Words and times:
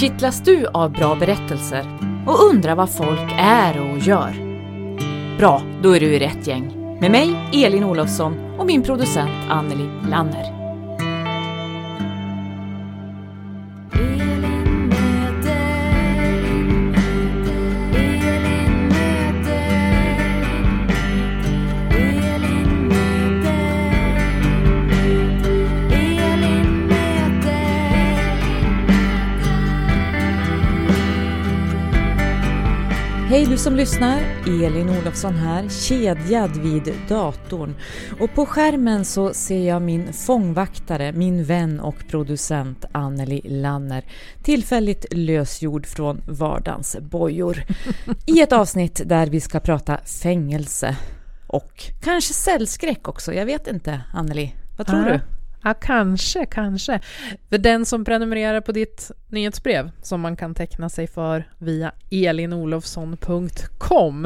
Kittlas 0.00 0.40
du 0.40 0.66
av 0.66 0.92
bra 0.92 1.14
berättelser 1.14 1.98
och 2.26 2.44
undrar 2.50 2.74
vad 2.74 2.90
folk 2.90 3.32
är 3.38 3.90
och 3.90 3.98
gör? 3.98 4.32
Bra, 5.38 5.62
då 5.82 5.96
är 5.96 6.00
du 6.00 6.06
i 6.06 6.18
rätt 6.18 6.46
gäng. 6.46 6.96
Med 7.00 7.10
mig, 7.10 7.36
Elin 7.52 7.84
Olofsson 7.84 8.56
och 8.58 8.66
min 8.66 8.82
producent 8.82 9.50
Anneli 9.50 9.88
Lanner. 10.10 10.57
Du 33.58 33.62
som 33.62 33.76
lyssnar! 33.76 34.20
Elin 34.46 34.88
Olofsson 34.90 35.34
här, 35.34 35.68
kedjad 35.68 36.56
vid 36.56 36.92
datorn. 37.08 37.74
Och 38.20 38.34
på 38.34 38.46
skärmen 38.46 39.04
så 39.04 39.34
ser 39.34 39.68
jag 39.68 39.82
min 39.82 40.12
fångvaktare, 40.12 41.12
min 41.12 41.44
vän 41.44 41.80
och 41.80 41.94
producent 42.08 42.84
Anneli 42.92 43.40
Lanner. 43.44 44.04
Tillfälligt 44.42 45.06
lösgjord 45.10 45.86
från 45.86 46.20
vardagens 46.28 46.96
bojor. 47.00 47.62
I 48.26 48.40
ett 48.40 48.52
avsnitt 48.52 49.02
där 49.04 49.26
vi 49.26 49.40
ska 49.40 49.60
prata 49.60 49.98
fängelse. 50.22 50.96
Och 51.46 51.84
kanske 52.02 52.34
cellskräck 52.34 53.08
också, 53.08 53.34
jag 53.34 53.46
vet 53.46 53.66
inte 53.66 54.00
Anneli. 54.12 54.54
Vad 54.76 54.86
tror 54.86 55.00
Ja. 55.00 55.12
du? 55.12 55.20
Ja, 55.64 55.74
kanske, 55.74 56.46
kanske. 56.46 57.00
För 57.50 57.58
den 57.58 57.86
som 57.86 58.04
prenumererar 58.04 58.60
på 58.60 58.72
ditt 58.72 59.10
nyhetsbrev, 59.28 59.90
som 60.02 60.20
man 60.20 60.36
kan 60.36 60.54
teckna 60.54 60.88
sig 60.88 61.06
för 61.06 61.50
via 61.58 61.92
elinolofsson.com, 62.10 64.24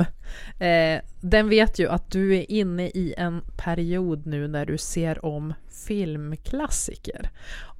eh, 0.58 1.00
den 1.20 1.48
vet 1.48 1.78
ju 1.78 1.88
att 1.88 2.10
du 2.10 2.36
är 2.36 2.50
inne 2.50 2.86
i 2.88 3.14
en 3.18 3.42
period 3.56 4.26
nu 4.26 4.48
när 4.48 4.66
du 4.66 4.78
ser 4.78 5.24
om 5.24 5.54
filmklassiker. 5.86 7.30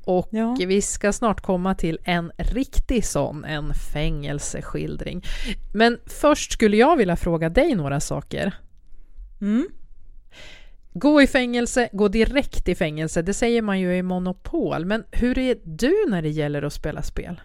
Och 0.05 0.29
Ja. 0.31 0.57
vi 0.67 0.83
ska 0.83 1.13
snart 1.13 1.41
komma 1.41 1.75
till 1.75 1.99
en 2.05 2.33
riktig 2.37 3.05
sån, 3.05 3.45
en 3.45 3.75
fängelseskildring. 3.75 5.23
Men 5.75 5.99
först 6.07 6.53
skulle 6.53 6.77
jag 6.77 6.97
vilja 6.97 7.17
fråga 7.17 7.49
dig 7.49 7.75
några 7.75 8.01
saker. 8.01 8.55
Mm? 9.41 9.69
Gå 10.95 11.23
i 11.23 11.27
fängelse, 11.27 11.89
gå 11.93 12.09
direkt 12.09 12.69
i 12.69 12.75
fängelse, 12.75 13.23
det 13.23 13.35
säger 13.35 13.63
man 13.63 13.81
ju 13.81 13.97
i 13.97 14.03
Monopol. 14.03 14.85
Men 14.85 15.05
hur 15.11 15.39
är 15.39 15.57
du 15.65 15.95
när 16.09 16.23
det 16.23 16.29
gäller 16.29 16.63
att 16.63 16.73
spela 16.73 17.03
spel? 17.03 17.41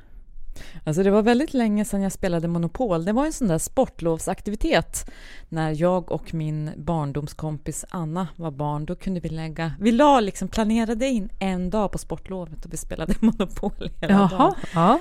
Alltså 0.84 1.04
det 1.04 1.12
var 1.12 1.22
väldigt 1.22 1.54
länge 1.54 1.86
sedan 1.86 2.02
jag 2.02 2.12
spelade 2.12 2.48
Monopol. 2.48 3.06
Det 3.06 3.14
var 3.14 3.26
en 3.26 3.34
sån 3.34 3.48
där 3.48 3.58
sportlovsaktivitet 3.58 5.12
när 5.50 5.82
jag 5.82 6.12
och 6.12 6.34
min 6.34 6.72
barndomskompis 6.78 7.86
Anna 7.90 8.28
var 8.36 8.52
barn. 8.52 8.86
Då 8.86 8.96
kunde 8.96 9.20
vi 9.20 9.30
lägga, 9.30 9.72
vi 9.80 9.92
la 9.92 10.20
liksom, 10.20 10.48
planerade 10.48 11.08
in 11.08 11.30
en 11.40 11.70
dag 11.70 11.92
på 11.92 11.98
sportlovet 11.98 12.66
och 12.66 12.74
vi 12.74 12.78
spelade 12.78 13.14
Monopol 13.20 13.92
hela 14.02 14.14
dagen. 14.14 14.54
ja. 14.74 15.00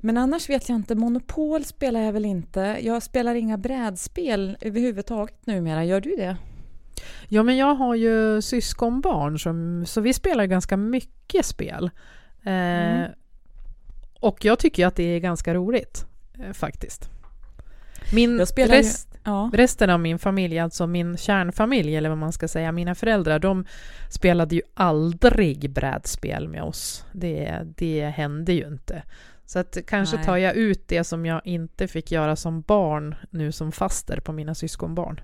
Men 0.00 0.16
annars 0.16 0.48
vet 0.50 0.68
jag 0.68 0.76
inte, 0.76 0.94
Monopol 0.94 1.64
spelar 1.64 2.00
jag 2.00 2.12
väl 2.12 2.24
inte. 2.24 2.78
Jag 2.82 3.02
spelar 3.02 3.34
inga 3.34 3.58
brädspel 3.58 4.56
överhuvudtaget 4.60 5.46
numera. 5.46 5.84
Gör 5.84 6.00
du 6.00 6.16
det? 6.16 6.36
Ja, 7.28 7.42
men 7.42 7.56
jag 7.56 7.74
har 7.74 7.94
ju 7.94 8.42
syskonbarn, 8.42 9.38
som, 9.38 9.86
så 9.86 10.00
vi 10.00 10.12
spelar 10.12 10.46
ganska 10.46 10.76
mycket 10.76 11.46
spel. 11.46 11.90
Eh, 12.44 12.52
Mm. 12.52 13.10
Och 14.20 14.44
jag 14.44 14.58
tycker 14.58 14.86
att 14.86 14.96
det 14.96 15.02
är 15.02 15.18
ganska 15.20 15.54
roligt, 15.54 16.06
eh, 16.38 16.52
faktiskt. 16.52 17.10
Min 18.14 18.46
spelar 18.46 18.74
ju- 18.74 18.80
rest, 18.80 19.08
Ja. 19.24 19.50
Resten 19.54 19.90
av 19.90 20.00
min 20.00 20.18
familj, 20.18 20.58
alltså 20.58 20.86
min 20.86 21.16
kärnfamilj 21.16 21.96
eller 21.96 22.08
vad 22.08 22.18
man 22.18 22.32
ska 22.32 22.48
säga, 22.48 22.72
mina 22.72 22.94
föräldrar, 22.94 23.38
de 23.38 23.64
spelade 24.10 24.54
ju 24.54 24.62
aldrig 24.74 25.70
brädspel 25.70 26.48
med 26.48 26.62
oss. 26.62 27.04
Det, 27.12 27.58
det 27.76 28.04
hände 28.16 28.52
ju 28.52 28.66
inte. 28.66 29.02
Så 29.46 29.58
att 29.58 29.78
kanske 29.86 30.16
Nej. 30.16 30.24
tar 30.24 30.36
jag 30.36 30.54
ut 30.54 30.88
det 30.88 31.04
som 31.04 31.26
jag 31.26 31.40
inte 31.44 31.88
fick 31.88 32.12
göra 32.12 32.36
som 32.36 32.60
barn 32.60 33.14
nu 33.30 33.52
som 33.52 33.72
faster 33.72 34.20
på 34.20 34.32
mina 34.32 34.54
syskonbarn. 34.54 35.20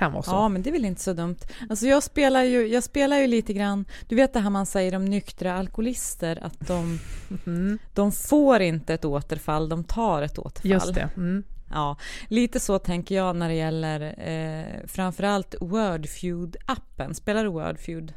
Kan 0.00 0.12
vara 0.12 0.22
så. 0.22 0.30
Ja, 0.30 0.48
men 0.48 0.62
det 0.62 0.70
är 0.70 0.72
väl 0.72 0.84
inte 0.84 1.00
så 1.02 1.12
dumt. 1.12 1.36
Alltså 1.70 1.86
jag 1.86 2.02
spelar 2.02 2.42
ju, 2.42 2.66
jag 2.66 2.82
spelar 2.82 3.16
ju 3.18 3.26
lite 3.26 3.52
grann, 3.52 3.84
du 4.08 4.16
vet 4.16 4.32
det 4.32 4.40
här 4.40 4.50
man 4.50 4.66
säger 4.66 4.94
om 4.96 5.04
nyktra 5.04 5.54
alkoholister, 5.58 6.38
att 6.42 6.66
de, 6.68 6.98
Mm, 7.46 7.78
de 7.94 8.12
får 8.12 8.60
inte 8.60 8.94
ett 8.94 9.04
återfall, 9.04 9.68
de 9.68 9.84
tar 9.84 10.22
ett 10.22 10.38
återfall. 10.38 10.70
just 10.70 10.94
det. 10.94 11.08
Mm. 11.16 11.42
Ja, 11.72 11.96
lite 12.28 12.60
så 12.60 12.78
tänker 12.78 13.14
jag 13.14 13.36
när 13.36 13.48
det 13.48 13.54
gäller 13.54 14.00
eh, 14.28 14.86
framförallt 14.86 15.54
Wordfeud-appen. 15.60 17.12
Spelar 17.12 17.44
du 17.44 17.50
Wordfeud 17.50 18.12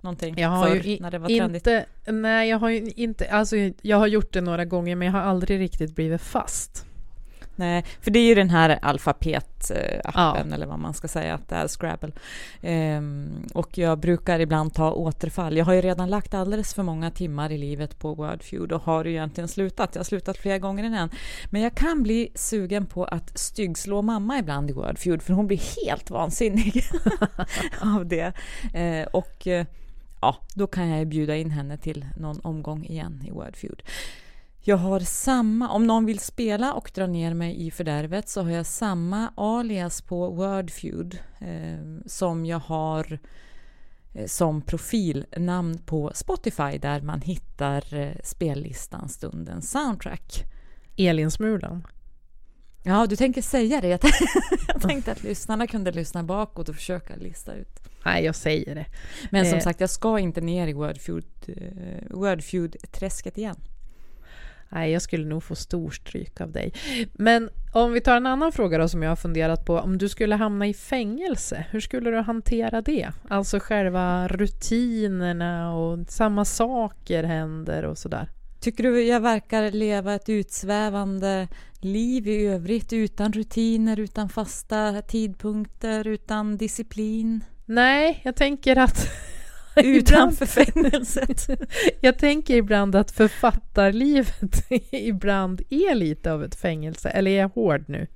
någonting 0.00 0.38
Jag 0.38 0.48
har 0.48 0.66
förr, 0.68 0.74
ju 0.76 1.00
när 1.00 1.10
det 1.10 1.18
var 1.18 1.28
trendigt? 1.28 1.66
inte, 1.66 1.86
nej 2.12 2.48
jag 2.48 2.58
har 2.58 2.70
inte, 3.00 3.30
alltså 3.30 3.56
jag 3.82 3.96
har 3.96 4.06
gjort 4.06 4.32
det 4.32 4.40
några 4.40 4.64
gånger 4.64 4.96
men 4.96 5.06
jag 5.06 5.12
har 5.12 5.20
aldrig 5.20 5.60
riktigt 5.60 5.94
blivit 5.94 6.20
fast. 6.22 6.86
Nej, 7.56 7.84
för 8.00 8.10
det 8.10 8.18
är 8.18 8.26
ju 8.26 8.34
den 8.34 8.50
här 8.50 8.78
alfabet-appen 8.82 10.54
eller 10.54 10.66
vad 10.66 10.78
man 10.78 10.94
ska 10.94 11.08
säga 11.08 11.34
att 11.34 11.48
det 11.48 11.56
är, 11.56 11.68
Scrabble. 11.68 12.12
Ehm, 12.62 13.46
och 13.54 13.78
jag 13.78 13.98
brukar 13.98 14.40
ibland 14.40 14.74
ta 14.74 14.92
återfall. 14.92 15.56
Jag 15.56 15.64
har 15.64 15.72
ju 15.72 15.80
redan 15.80 16.10
lagt 16.10 16.34
alldeles 16.34 16.74
för 16.74 16.82
många 16.82 17.10
timmar 17.10 17.52
i 17.52 17.58
livet 17.58 17.98
på 17.98 18.14
Wordfeud 18.14 18.72
och 18.72 18.82
har 18.82 19.04
ju 19.04 19.10
egentligen 19.10 19.48
slutat. 19.48 19.90
Jag 19.94 20.00
har 20.00 20.04
slutat 20.04 20.38
flera 20.38 20.58
gånger 20.58 20.84
innan. 20.84 21.10
Men 21.50 21.62
jag 21.62 21.74
kan 21.74 22.02
bli 22.02 22.32
sugen 22.34 22.86
på 22.86 23.04
att 23.04 23.38
styggslå 23.38 24.02
mamma 24.02 24.38
ibland 24.38 24.70
i 24.70 24.72
Wordfeud 24.72 25.22
för 25.22 25.32
hon 25.32 25.46
blir 25.46 25.86
helt 25.86 26.10
vansinnig 26.10 26.84
av 27.80 28.06
det. 28.06 28.32
Eh, 28.74 29.06
och 29.06 29.46
ja, 30.20 30.36
då 30.54 30.66
kan 30.66 30.88
jag 30.88 30.98
ju 30.98 31.04
bjuda 31.04 31.36
in 31.36 31.50
henne 31.50 31.76
till 31.76 32.06
någon 32.16 32.40
omgång 32.40 32.84
igen 32.84 33.24
i 33.26 33.30
Wordfeud. 33.30 33.82
Jag 34.64 34.76
har 34.76 35.00
samma, 35.00 35.68
om 35.68 35.86
någon 35.86 36.06
vill 36.06 36.18
spela 36.18 36.72
och 36.72 36.90
dra 36.94 37.06
ner 37.06 37.34
mig 37.34 37.66
i 37.66 37.70
fördärvet 37.70 38.28
så 38.28 38.42
har 38.42 38.50
jag 38.50 38.66
samma 38.66 39.32
alias 39.36 40.02
på 40.02 40.30
Wordfeud 40.30 41.18
eh, 41.40 42.06
som 42.06 42.46
jag 42.46 42.58
har 42.58 43.18
eh, 44.14 44.26
som 44.26 44.62
profilnamn 44.62 45.78
på 45.78 46.10
Spotify 46.14 46.78
där 46.78 47.00
man 47.00 47.20
hittar 47.20 47.94
eh, 47.94 48.12
spellistan 48.24 49.08
Stundens 49.08 49.70
soundtrack. 49.70 50.44
Elinsmulan. 50.96 51.86
Ja, 52.84 53.06
du 53.06 53.16
tänker 53.16 53.42
säga 53.42 53.80
det. 53.80 54.00
Jag 54.68 54.80
tänkte 54.82 55.12
att 55.12 55.22
lyssnarna 55.22 55.66
kunde 55.66 55.92
lyssna 55.92 56.22
bakåt 56.22 56.68
och 56.68 56.74
försöka 56.74 57.16
lista 57.16 57.54
ut. 57.54 57.80
Nej, 58.04 58.24
jag 58.24 58.34
säger 58.34 58.74
det. 58.74 58.86
Men 59.30 59.46
som 59.46 59.58
Eh. 59.58 59.62
sagt, 59.62 59.80
jag 59.80 59.90
ska 59.90 60.18
inte 60.18 60.40
ner 60.40 60.66
i 60.66 60.70
eh, 60.70 60.76
Wordfeud-träsket 62.10 63.38
igen. 63.38 63.56
Nej, 64.72 64.92
jag 64.92 65.02
skulle 65.02 65.26
nog 65.26 65.42
få 65.42 65.54
storstryk 65.54 66.40
av 66.40 66.52
dig. 66.52 66.72
Men 67.12 67.50
om 67.72 67.92
vi 67.92 68.00
tar 68.00 68.16
en 68.16 68.26
annan 68.26 68.52
fråga 68.52 68.78
då 68.78 68.88
som 68.88 69.02
jag 69.02 69.10
har 69.10 69.16
funderat 69.16 69.64
på. 69.64 69.78
Om 69.78 69.98
du 69.98 70.08
skulle 70.08 70.34
hamna 70.34 70.66
i 70.66 70.74
fängelse, 70.74 71.64
hur 71.70 71.80
skulle 71.80 72.10
du 72.10 72.16
hantera 72.16 72.82
det? 72.82 73.10
Alltså 73.28 73.58
själva 73.60 74.28
rutinerna 74.28 75.74
och 75.74 75.98
samma 76.08 76.44
saker 76.44 77.24
händer 77.24 77.82
och 77.84 77.98
sådär. 77.98 78.28
Tycker 78.60 78.82
du 78.82 79.02
jag 79.02 79.20
verkar 79.20 79.70
leva 79.70 80.14
ett 80.14 80.28
utsvävande 80.28 81.48
liv 81.80 82.28
i 82.28 82.46
övrigt 82.46 82.92
utan 82.92 83.32
rutiner, 83.32 84.00
utan 84.00 84.28
fasta 84.28 85.02
tidpunkter, 85.02 86.06
utan 86.06 86.56
disciplin? 86.56 87.44
Nej, 87.64 88.20
jag 88.24 88.36
tänker 88.36 88.76
att, 88.76 89.08
utanför 89.84 90.46
fängelset. 90.46 91.48
Jag 92.00 92.18
tänker 92.18 92.56
ibland 92.56 92.94
att 92.94 93.10
författarlivet 93.10 94.70
ibland 94.90 95.62
är 95.70 95.94
lite 95.94 96.32
av 96.32 96.44
ett 96.44 96.54
fängelse, 96.54 97.08
eller 97.08 97.30
är 97.30 97.40
jag 97.40 97.48
hård 97.48 97.84
nu? 97.88 98.06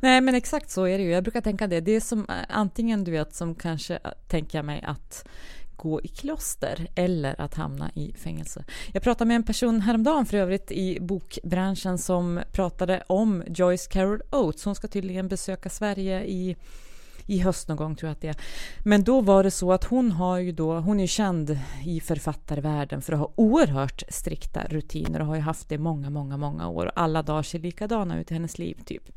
Nej, 0.00 0.20
men 0.20 0.34
exakt 0.34 0.70
så 0.70 0.84
är 0.84 0.98
det 0.98 1.04
ju. 1.04 1.10
Jag 1.10 1.22
brukar 1.22 1.40
tänka 1.40 1.66
det. 1.66 1.80
Det 1.80 1.92
är 1.92 2.00
som 2.00 2.26
antingen, 2.48 3.04
du 3.04 3.10
vet, 3.10 3.34
som 3.34 3.54
kanske 3.54 3.98
tänker 4.28 4.58
jag 4.58 4.64
mig 4.64 4.84
att 4.86 5.24
gå 5.76 6.00
i 6.00 6.08
kloster 6.08 6.86
eller 6.94 7.40
att 7.40 7.54
hamna 7.54 7.90
i 7.94 8.14
fängelse. 8.18 8.64
Jag 8.92 9.02
pratade 9.02 9.28
med 9.28 9.34
en 9.34 9.42
person 9.42 9.80
häromdagen 9.80 10.26
för 10.26 10.36
övrigt 10.36 10.72
i 10.72 10.98
bokbranschen 11.00 11.98
som 11.98 12.40
pratade 12.52 13.02
om 13.06 13.44
Joyce 13.48 13.86
Carol 13.86 14.22
Oates. 14.30 14.64
Hon 14.64 14.74
ska 14.74 14.88
tydligen 14.88 15.28
besöka 15.28 15.70
Sverige 15.70 16.24
i 16.24 16.56
i 17.26 17.38
höst 17.38 17.68
någon 17.68 17.76
gång 17.76 17.96
tror 17.96 18.08
jag 18.08 18.12
att 18.12 18.20
det 18.20 18.28
är. 18.28 18.36
Men 18.84 19.04
då 19.04 19.20
var 19.20 19.42
det 19.42 19.50
så 19.50 19.72
att 19.72 19.84
hon 19.84 20.12
har 20.12 20.38
ju 20.38 20.52
då, 20.52 20.80
hon 20.80 21.00
är 21.00 21.04
ju 21.04 21.08
känd 21.08 21.58
i 21.84 22.00
författarvärlden 22.00 23.02
för 23.02 23.12
att 23.12 23.18
ha 23.18 23.32
oerhört 23.34 24.02
strikta 24.08 24.64
rutiner 24.68 25.20
och 25.20 25.26
har 25.26 25.34
ju 25.34 25.40
haft 25.40 25.68
det 25.68 25.78
många, 25.78 26.10
många, 26.10 26.36
många 26.36 26.68
år. 26.68 26.86
och 26.86 26.92
Alla 26.94 27.22
dagar 27.22 27.42
ser 27.42 27.58
likadana 27.58 28.20
ut 28.20 28.30
i 28.30 28.34
hennes 28.34 28.58
liv 28.58 28.78
typ. 28.84 29.10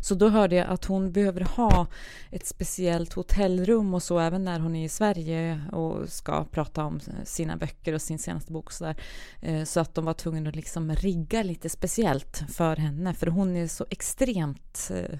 Så 0.00 0.14
då 0.14 0.28
hörde 0.28 0.56
jag 0.56 0.68
att 0.68 0.84
hon 0.84 1.12
behöver 1.12 1.40
ha 1.40 1.86
ett 2.30 2.46
speciellt 2.46 3.12
hotellrum 3.12 3.94
och 3.94 4.02
så 4.02 4.18
även 4.18 4.44
när 4.44 4.60
hon 4.60 4.76
är 4.76 4.84
i 4.84 4.88
Sverige 4.88 5.60
och 5.72 6.08
ska 6.08 6.44
prata 6.44 6.84
om 6.84 7.00
sina 7.24 7.56
böcker 7.56 7.92
och 7.92 8.02
sin 8.02 8.18
senaste 8.18 8.52
bok. 8.52 8.72
Så, 8.72 8.84
där. 8.84 8.96
Eh, 9.40 9.64
så 9.64 9.80
att 9.80 9.94
de 9.94 10.04
var 10.04 10.14
tvungna 10.14 10.48
att 10.48 10.56
liksom 10.56 10.94
rigga 10.94 11.42
lite 11.42 11.68
speciellt 11.68 12.42
för 12.48 12.76
henne 12.76 13.14
för 13.14 13.26
hon 13.26 13.56
är 13.56 13.66
så 13.66 13.86
extremt 13.90 14.90
eh, 14.94 15.18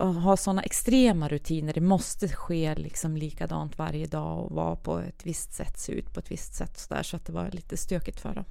eh, 0.00 0.12
ha 0.12 0.36
sådana 0.36 0.62
extrema 0.62 1.28
rutiner. 1.28 1.72
Det 1.72 1.80
måste 1.80 2.28
ske 2.28 2.74
liksom 2.74 3.16
likadant 3.16 3.78
varje 3.78 4.06
dag 4.06 4.38
och 4.38 4.50
vara 4.52 4.76
på 4.76 4.98
ett 4.98 5.26
visst 5.26 5.52
sätt, 5.52 5.78
se 5.78 5.92
ut 5.92 6.14
på 6.14 6.20
ett 6.20 6.30
visst 6.30 6.54
sätt 6.54 6.78
så, 6.78 6.94
där, 6.94 7.02
så 7.02 7.16
att 7.16 7.26
det 7.26 7.32
var 7.32 7.50
lite 7.50 7.76
stökigt 7.76 8.20
för 8.20 8.34
dem. 8.34 8.44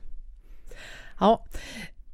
Ja, 1.19 1.45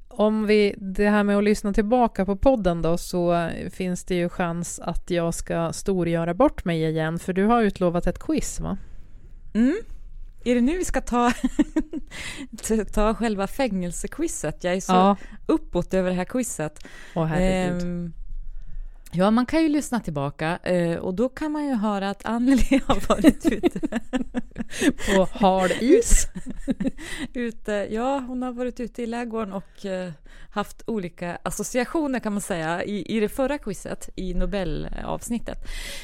om 0.08 0.46
vi, 0.46 0.76
det 0.78 1.10
här 1.10 1.24
med 1.24 1.38
att 1.38 1.44
lyssna 1.44 1.74
tillbaka 1.74 2.26
på 2.26 2.36
podden 2.36 2.82
då, 2.82 2.98
så 2.98 3.50
finns 3.72 4.04
det 4.04 4.16
ju 4.16 4.30
chans 4.30 4.80
att 4.80 5.10
jag 5.10 5.34
ska 5.34 5.74
storgöra 5.74 6.34
bort 6.34 6.66
mig 6.66 6.84
igen, 6.84 7.20
för 7.20 7.34
du 7.34 7.46
har 7.46 7.62
utlovat 7.62 8.08
ett 8.08 8.20
quiz, 8.20 8.60
va? 8.60 8.78
Mm. 9.54 9.78
Är 10.44 10.56
det 10.56 10.62
nu 10.62 10.78
vi 10.78 10.86
ska 10.86 11.02
ta, 11.02 11.34
ta 12.94 13.14
själva 13.14 13.48
fängelsequizet? 13.48 14.64
Jag 14.64 14.74
är 14.74 14.82
så 14.82 14.94
ja. 14.94 15.18
uppåt 15.46 15.94
över 15.94 16.10
det 16.10 16.16
här 16.16 16.26
quizet. 16.26 16.88
Åh, 17.16 17.26
herregud. 17.26 17.84
Um, 17.84 18.14
Ja, 19.12 19.32
man 19.32 19.46
kan 19.46 19.64
ju 19.64 19.70
lyssna 19.70 20.00
tillbaka 20.00 20.60
eh, 20.64 20.98
och 20.98 21.14
då 21.14 21.30
kan 21.30 21.52
man 21.52 21.66
ju 21.66 21.74
höra 21.74 22.10
att 22.10 22.26
Anneli 22.26 22.82
har 22.86 23.10
varit 23.10 23.46
ute 23.46 23.80
på 25.16 25.28
hard 25.32 25.72
is. 25.80 26.28
ute, 27.34 27.88
ja, 27.92 28.20
hon 28.28 28.42
har 28.42 28.52
varit 28.52 28.80
ute 28.80 29.04
i 29.04 29.06
lägården 29.06 29.54
och 29.54 29.86
eh, 29.86 30.12
haft 30.50 30.84
olika 30.88 31.38
associationer 31.44 32.20
kan 32.20 32.34
man 32.34 32.42
säga 32.42 32.84
i, 32.84 33.18
i 33.18 33.20
det 33.20 33.30
förra 33.30 33.58
quizet, 33.58 34.10
i 34.16 34.34
Nobelavsnittet. 34.34 35.58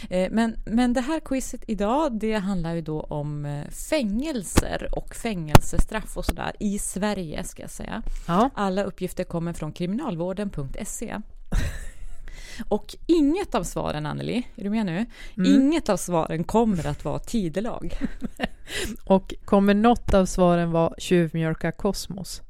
Eh, 0.10 0.32
men, 0.32 0.56
men 0.66 0.94
det 0.94 1.02
här 1.02 1.20
quizet 1.20 1.64
idag, 1.68 2.20
det 2.20 2.34
handlar 2.34 2.74
ju 2.74 2.82
då 2.82 3.02
om 3.02 3.64
fängelser 3.90 4.90
och 4.92 5.16
fängelsestraff 5.16 6.18
och 6.18 6.26
sådär 6.26 6.52
i 6.60 6.80
Sverige 6.80 7.44
ska 7.44 7.62
jag 7.62 7.72
säga. 7.72 8.04
Ja. 8.28 8.50
Alla 8.54 8.84
uppgifter 8.84 9.24
kommer 9.24 9.54
från 9.54 9.74
kriminalvården.se. 9.74 11.22
Och 12.68 12.96
inget 13.06 13.56
av 13.56 13.64
svaren, 13.64 14.06
Anneli, 14.06 14.48
är 14.56 14.64
du 14.64 14.70
med 14.70 14.86
nu? 14.86 15.06
Mm. 15.38 15.54
Inget 15.56 15.90
av 15.90 15.98
svaren 15.98 16.44
kommer 16.44 16.88
att 16.88 17.06
vara 17.06 17.20
tidelag. 17.20 17.98
och 19.06 19.34
kommer 19.46 19.74
något 19.74 20.14
av 20.14 20.26
svaren 20.26 20.72
vara 20.72 20.94
tjuvmjölka 20.98 21.72
kosmos? 21.72 22.42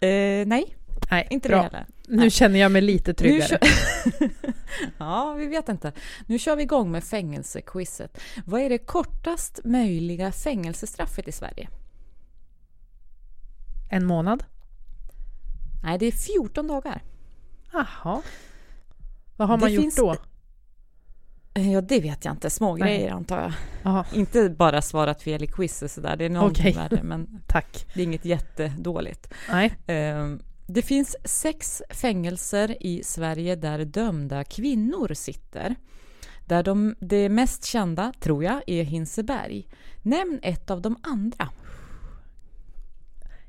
Eh, 0.00 0.46
nej. 0.46 0.76
Nej, 1.10 1.26
inte 1.30 1.48
bra. 1.48 1.56
det 1.56 1.62
heller. 1.62 1.86
Nu 2.08 2.16
nej. 2.16 2.30
känner 2.30 2.58
jag 2.60 2.72
mig 2.72 2.82
lite 2.82 3.14
tryggare. 3.14 3.58
ja, 4.98 5.34
vi 5.38 5.46
vet 5.46 5.68
inte. 5.68 5.92
Nu 6.26 6.38
kör 6.38 6.56
vi 6.56 6.62
igång 6.62 6.90
med 6.90 7.04
fängelsequizet. 7.04 8.20
Vad 8.44 8.60
är 8.60 8.68
det 8.68 8.78
kortast 8.78 9.60
möjliga 9.64 10.32
fängelsestraffet 10.32 11.28
i 11.28 11.32
Sverige? 11.32 11.68
En 13.90 14.06
månad? 14.06 14.44
Nej, 15.82 15.98
det 15.98 16.06
är 16.06 16.12
14 16.12 16.66
dagar. 16.66 17.02
Jaha. 17.72 18.22
Vad 19.40 19.48
har 19.48 19.58
man 19.58 19.68
det 19.68 19.74
gjort 19.74 19.82
finns... 19.82 19.96
då? 19.96 20.16
Ja, 21.54 21.80
det 21.80 22.00
vet 22.00 22.24
jag 22.24 22.34
inte. 22.34 22.50
Små 22.50 22.76
Nej. 22.76 22.98
grejer 22.98 23.12
antar 23.12 23.40
jag. 23.40 23.52
Aha. 23.84 24.04
Inte 24.14 24.50
bara 24.50 24.82
svarat 24.82 25.22
fel 25.22 25.42
i 25.42 25.46
quiz 25.46 25.82
och 25.82 25.90
sådär. 25.90 26.16
Det 26.16 26.24
är 26.24 26.30
någonting 26.30 26.68
okay. 26.76 26.88
värre, 26.88 27.02
men 27.02 27.42
Tack. 27.46 27.86
det 27.94 28.00
är 28.00 28.04
inget 28.04 28.24
jättedåligt. 28.24 29.32
Nej. 29.50 29.72
Um, 30.14 30.42
det 30.66 30.82
finns 30.82 31.16
sex 31.24 31.82
fängelser 31.90 32.86
i 32.86 33.02
Sverige 33.04 33.56
där 33.56 33.84
dömda 33.84 34.44
kvinnor 34.44 35.14
sitter. 35.14 35.74
Där 36.46 36.62
de, 36.62 36.94
det 37.00 37.28
mest 37.28 37.64
kända, 37.64 38.12
tror 38.20 38.44
jag, 38.44 38.62
är 38.66 38.82
Hinseberg. 38.82 39.68
Nämn 40.02 40.40
ett 40.42 40.70
av 40.70 40.82
de 40.82 40.96
andra. 41.02 41.48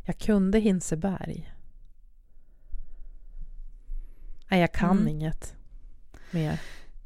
Jag 0.05 0.17
kunde 0.17 0.59
Hinseberg. 0.59 1.53
Nej, 4.51 4.59
jag 4.59 4.71
kan 4.71 4.97
mm. 4.97 5.07
inget 5.07 5.60
mer? 6.33 6.59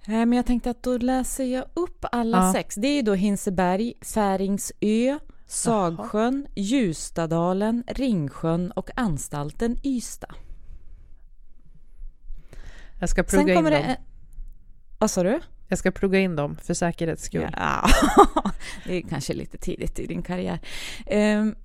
Men 0.07 0.33
jag 0.33 0.45
tänkte 0.45 0.69
att 0.69 0.83
då 0.83 0.97
läser 0.97 1.43
jag 1.45 1.65
upp 1.73 2.05
alla 2.11 2.37
ja. 2.37 2.53
sex. 2.53 2.75
Det 2.75 2.87
är 2.87 3.03
då 3.03 3.13
Hinseberg, 3.13 3.93
Färingsö, 4.01 5.19
Sagsjön, 5.45 6.47
Jaha. 6.47 6.65
Ljustadalen, 6.65 7.83
Ringsjön 7.87 8.71
och 8.71 8.89
anstalten 8.95 9.77
Ystad. 9.83 10.33
Jag 12.99 13.09
ska 13.09 13.23
plugga 13.23 13.53
in 13.53 13.63
dem. 13.63 13.73
Det... 13.73 13.97
Vad 14.99 15.11
sa 15.11 15.23
du? 15.23 15.39
Jag 15.67 15.79
ska 15.79 15.91
plugga 15.91 16.19
in 16.19 16.35
dem 16.35 16.57
för 16.63 16.73
säkerhets 16.73 17.23
skull. 17.23 17.55
Ja, 17.57 17.89
det 18.85 18.95
är 18.95 19.01
kanske 19.01 19.33
lite 19.33 19.57
tidigt 19.57 19.99
i 19.99 20.05
din 20.05 20.21
karriär. 20.21 20.59
Um, 21.11 21.55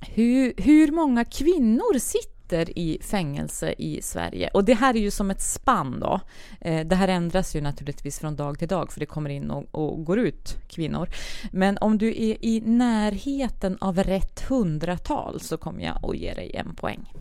hur, 0.00 0.54
hur 0.56 0.92
många 0.92 1.24
kvinnor 1.24 1.98
sitter 1.98 2.33
sitter 2.44 2.78
i 2.78 2.98
fängelse 3.02 3.74
i 3.78 4.02
Sverige. 4.02 4.50
Och 4.54 4.64
det 4.64 4.74
här 4.74 4.96
är 4.96 5.00
ju 5.00 5.10
som 5.10 5.30
ett 5.30 5.40
spann 5.40 6.00
då. 6.00 6.20
Eh, 6.60 6.86
det 6.86 6.96
här 6.96 7.08
ändras 7.08 7.56
ju 7.56 7.60
naturligtvis 7.60 8.18
från 8.18 8.36
dag 8.36 8.58
till 8.58 8.68
dag 8.68 8.92
för 8.92 9.00
det 9.00 9.06
kommer 9.06 9.30
in 9.30 9.50
och, 9.50 9.64
och 9.70 10.04
går 10.04 10.18
ut 10.18 10.56
kvinnor. 10.68 11.08
Men 11.52 11.78
om 11.80 11.98
du 11.98 12.08
är 12.08 12.44
i 12.44 12.62
närheten 12.64 13.78
av 13.80 13.98
rätt 13.98 14.40
hundratal 14.48 15.40
så 15.40 15.56
kommer 15.56 15.84
jag 15.84 15.98
att 16.02 16.16
ge 16.16 16.34
dig 16.34 16.56
en 16.56 16.74
poäng. 16.74 17.12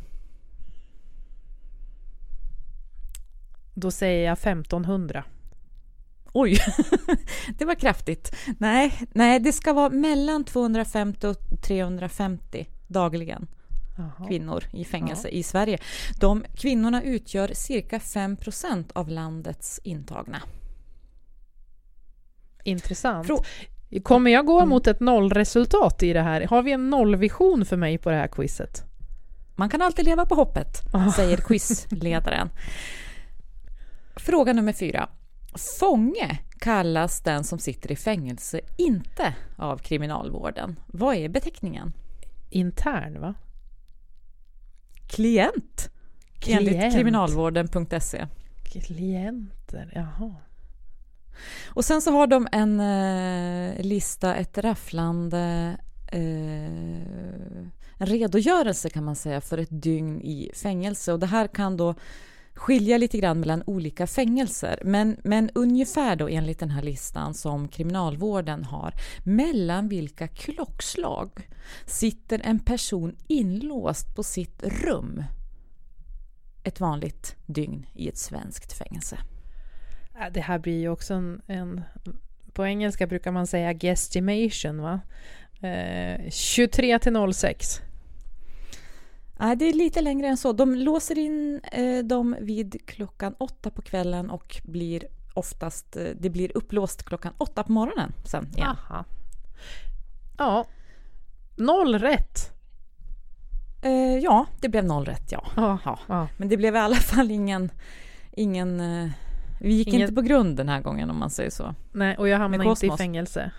Då 3.76 3.92
säger 3.92 4.26
jag 4.26 4.34
1500. 4.34 5.24
Oj, 6.34 6.58
det 7.58 7.66
var 7.66 7.76
kraftigt. 7.76 8.36
Nej, 8.60 8.94
nej, 9.14 9.40
det 9.40 9.54
ska 9.54 9.74
vara 9.74 9.90
mellan 9.90 10.44
250 10.44 11.28
och 11.28 11.38
350 11.62 12.68
dagligen. 12.88 13.48
Aha. 13.98 14.28
kvinnor 14.28 14.64
i 14.72 14.86
fängelse 14.86 15.28
ja. 15.28 15.32
i 15.32 15.44
Sverige. 15.44 15.78
De 16.20 16.46
kvinnorna 16.56 17.04
utgör 17.04 17.52
cirka 17.54 17.98
5% 17.98 18.92
av 18.94 19.10
landets 19.10 19.80
intagna. 19.84 20.42
Intressant. 22.64 23.28
Frå 23.28 23.44
Kommer 24.04 24.32
jag 24.32 24.46
gå 24.46 24.58
mm. 24.58 24.70
mot 24.70 24.88
ett 24.88 25.00
nollresultat 25.00 26.04
i 26.04 26.14
det 26.14 26.22
här? 26.22 26.48
Har 26.48 26.64
vi 26.64 26.72
en 26.72 26.90
nollvision 26.90 27.66
för 27.66 27.78
mig 27.78 27.98
på 27.98 28.10
det 28.10 28.16
här 28.16 28.28
quizet? 28.28 28.84
Man 29.56 29.70
kan 29.70 29.82
alltid 29.82 30.06
leva 30.06 30.26
på 30.26 30.36
hoppet, 30.36 30.82
säger 31.16 31.38
quizledaren. 31.38 32.50
Fråga 34.16 34.54
nummer 34.54 34.74
fyra. 34.74 35.10
Fånge 35.80 36.40
kallas 36.60 37.22
den 37.22 37.44
som 37.44 37.60
sitter 37.60 37.92
i 37.92 37.96
fängelse 37.96 38.62
inte 38.78 39.36
av 39.58 39.78
kriminalvården. 39.78 40.80
Vad 40.88 41.16
är 41.16 41.30
beteckningen? 41.30 41.94
Intern, 42.50 43.22
va? 43.22 43.34
Klient, 45.14 45.92
klient. 46.40 46.62
enligt 46.62 46.94
kriminalvården.se. 46.94 48.28
Klienter, 48.64 49.92
jaha. 49.96 50.36
Och 51.66 51.86
sen 51.86 52.02
så 52.02 52.12
har 52.12 52.28
de 52.28 52.48
en 52.52 52.80
eh, 52.80 53.86
lista, 53.86 54.36
ett 54.36 54.58
rafflande 54.58 55.76
eh, 56.12 57.64
en 57.98 58.08
redogörelse 58.08 58.90
kan 58.90 59.04
man 59.04 59.16
säga 59.16 59.42
för 59.42 59.58
ett 59.58 59.82
dygn 59.82 60.22
i 60.22 60.52
fängelse 60.56 61.14
och 61.14 61.20
det 61.20 61.26
här 61.26 61.48
kan 61.48 61.78
då 61.78 61.96
skilja 62.56 62.98
lite 62.98 63.18
grann 63.18 63.40
mellan 63.40 63.64
olika 63.66 64.08
fängelser. 64.08 64.80
Men, 64.84 65.18
men 65.24 65.50
ungefär 65.56 66.16
då 66.16 66.28
enligt 66.28 66.60
den 66.60 66.70
här 66.70 66.82
listan 66.82 67.34
som 67.34 67.68
Kriminalvården 67.68 68.64
har, 68.64 68.94
mellan 69.24 69.88
vilka 69.88 70.28
klockslag 70.28 71.50
sitter 71.86 72.42
en 72.44 72.60
person 72.60 73.16
inlåst 73.28 74.16
på 74.16 74.24
sitt 74.24 74.64
rum 74.64 75.24
ett 76.64 76.80
vanligt 76.80 77.36
dygn 77.46 77.86
i 77.94 78.08
ett 78.08 78.18
svenskt 78.18 78.74
fängelse? 78.74 79.18
Äh, 80.16 80.34
det 80.34 80.42
här 80.42 80.60
blir 80.60 80.80
ju 80.80 80.90
också 80.90 81.14
en, 81.14 81.42
en 81.48 81.82
på 82.54 82.66
engelska 82.66 83.08
brukar 83.08 83.32
man 83.32 83.48
säga 83.48 83.74
guesstimation 83.74 84.82
va? 84.82 85.00
Eh, 85.68 86.30
23 86.30 87.00
till 87.00 87.34
06. 87.34 87.82
Nej, 89.40 89.56
det 89.56 89.66
är 89.66 89.74
lite 89.74 90.02
längre 90.02 90.28
än 90.28 90.38
så. 90.38 90.54
De 90.54 90.76
låser 90.76 91.18
in 91.18 91.62
eh, 91.72 92.04
dem 92.04 92.36
vid 92.40 92.86
klockan 92.86 93.36
åtta 93.38 93.70
på 93.70 93.82
kvällen 93.82 94.30
och 94.30 94.62
blir 94.64 95.04
oftast, 95.34 95.96
eh, 95.96 96.04
det 96.20 96.30
blir 96.30 96.58
upplåst 96.58 97.04
klockan 97.04 97.34
åtta 97.38 97.64
på 97.64 97.72
morgonen 97.72 98.12
sen 98.26 98.48
igen. 98.56 98.68
Aha. 98.68 99.06
Ja, 100.38 100.66
noll 101.56 102.00
rätt. 102.00 102.52
Eh, 103.82 104.18
ja, 104.18 104.46
det 104.62 104.70
blev 104.70 104.86
noll 104.86 105.06
rätt, 105.06 105.32
ja. 105.32 105.44
Ja. 105.56 106.00
ja. 106.08 106.28
Men 106.38 106.50
det 106.50 106.58
blev 106.58 106.76
i 106.76 106.80
alla 106.80 106.96
fall 106.96 107.32
ingen... 107.32 107.72
ingen 108.32 108.80
eh, 108.80 109.10
vi 109.60 109.74
gick 109.74 109.88
Ingen- 109.88 110.02
inte 110.02 110.14
på 110.14 110.22
grund 110.22 110.58
den 110.58 110.70
här 110.70 110.82
gången 110.82 111.10
om 111.10 111.20
man 111.20 111.30
säger 111.30 111.50
så. 111.50 111.76
Nej, 111.92 112.18
och 112.18 112.28
jag 112.28 112.38
hamnade 112.38 112.70
inte 112.70 112.86
i 112.86 112.92
fängelse. 112.92 113.52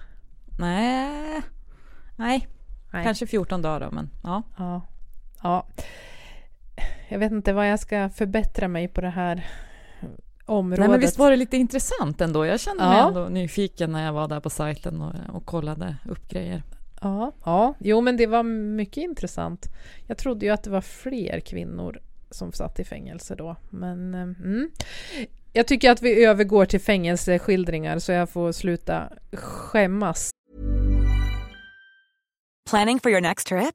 Nej, 0.59 1.43
nej, 2.17 2.49
Nej. 2.93 3.05
kanske 3.05 3.27
14 3.27 3.63
dagar 3.63 3.81
då, 3.81 3.95
men 3.95 4.11
ja. 4.23 4.43
Ja. 4.59 4.83
Ja. 5.45 5.67
Jag 7.09 7.19
vet 7.19 7.33
inte 7.33 7.53
vad 7.53 7.71
jag 7.71 7.81
ska 7.81 8.09
förbättra 8.09 8.69
mig 8.69 8.89
på 8.89 9.01
det 9.01 9.09
här 9.11 9.47
området. 10.45 10.79
Nej, 10.79 10.89
men 10.89 11.01
visst 11.01 11.19
var 11.19 11.31
det 11.31 11.37
lite 11.37 11.57
intressant 11.57 12.21
ändå? 12.21 12.47
Jag 12.47 12.61
kände 12.61 12.85
mig 12.85 12.99
Ja. 12.99 13.09
ändå 13.09 13.25
nyfiken 13.25 13.93
när 13.93 14.05
jag 14.05 14.13
var 14.13 14.29
där 14.29 14.41
på 14.41 14.51
sajten 14.51 15.01
och, 15.03 15.15
och 15.37 15.47
kollade 15.47 15.97
upp 16.09 16.29
grejer. 16.29 16.63
Ja, 17.01 17.33
ja, 17.45 17.75
jo 17.79 18.01
men 18.01 18.17
det 18.17 18.27
var 18.27 18.43
mycket 18.43 18.97
intressant. 18.97 19.67
Jag 20.07 20.19
trodde 20.19 20.47
ju 20.47 20.53
att 20.53 20.63
det 20.63 20.71
var 20.71 20.81
fler 20.81 21.41
kvinnor 21.41 22.01
som 22.31 22.53
satt 22.53 22.81
i 22.81 22.85
fängelse 22.85 23.35
då, 23.35 23.57
men 23.71 24.15
eh, 24.15 24.21
mm. 24.23 24.71
Jag 25.53 25.67
tycker 25.67 25.91
att 25.91 26.03
vi 26.03 26.25
övergår 26.25 26.67
till 26.67 26.81
fängelseskildringar 26.81 27.99
så 27.99 28.13
jag 28.13 28.31
får 28.31 28.53
sluta 28.53 29.13
skämmas. 29.33 30.31
Planning 32.71 33.01
for 33.01 33.11
your 33.11 33.21
next 33.21 33.47
trip? 33.47 33.75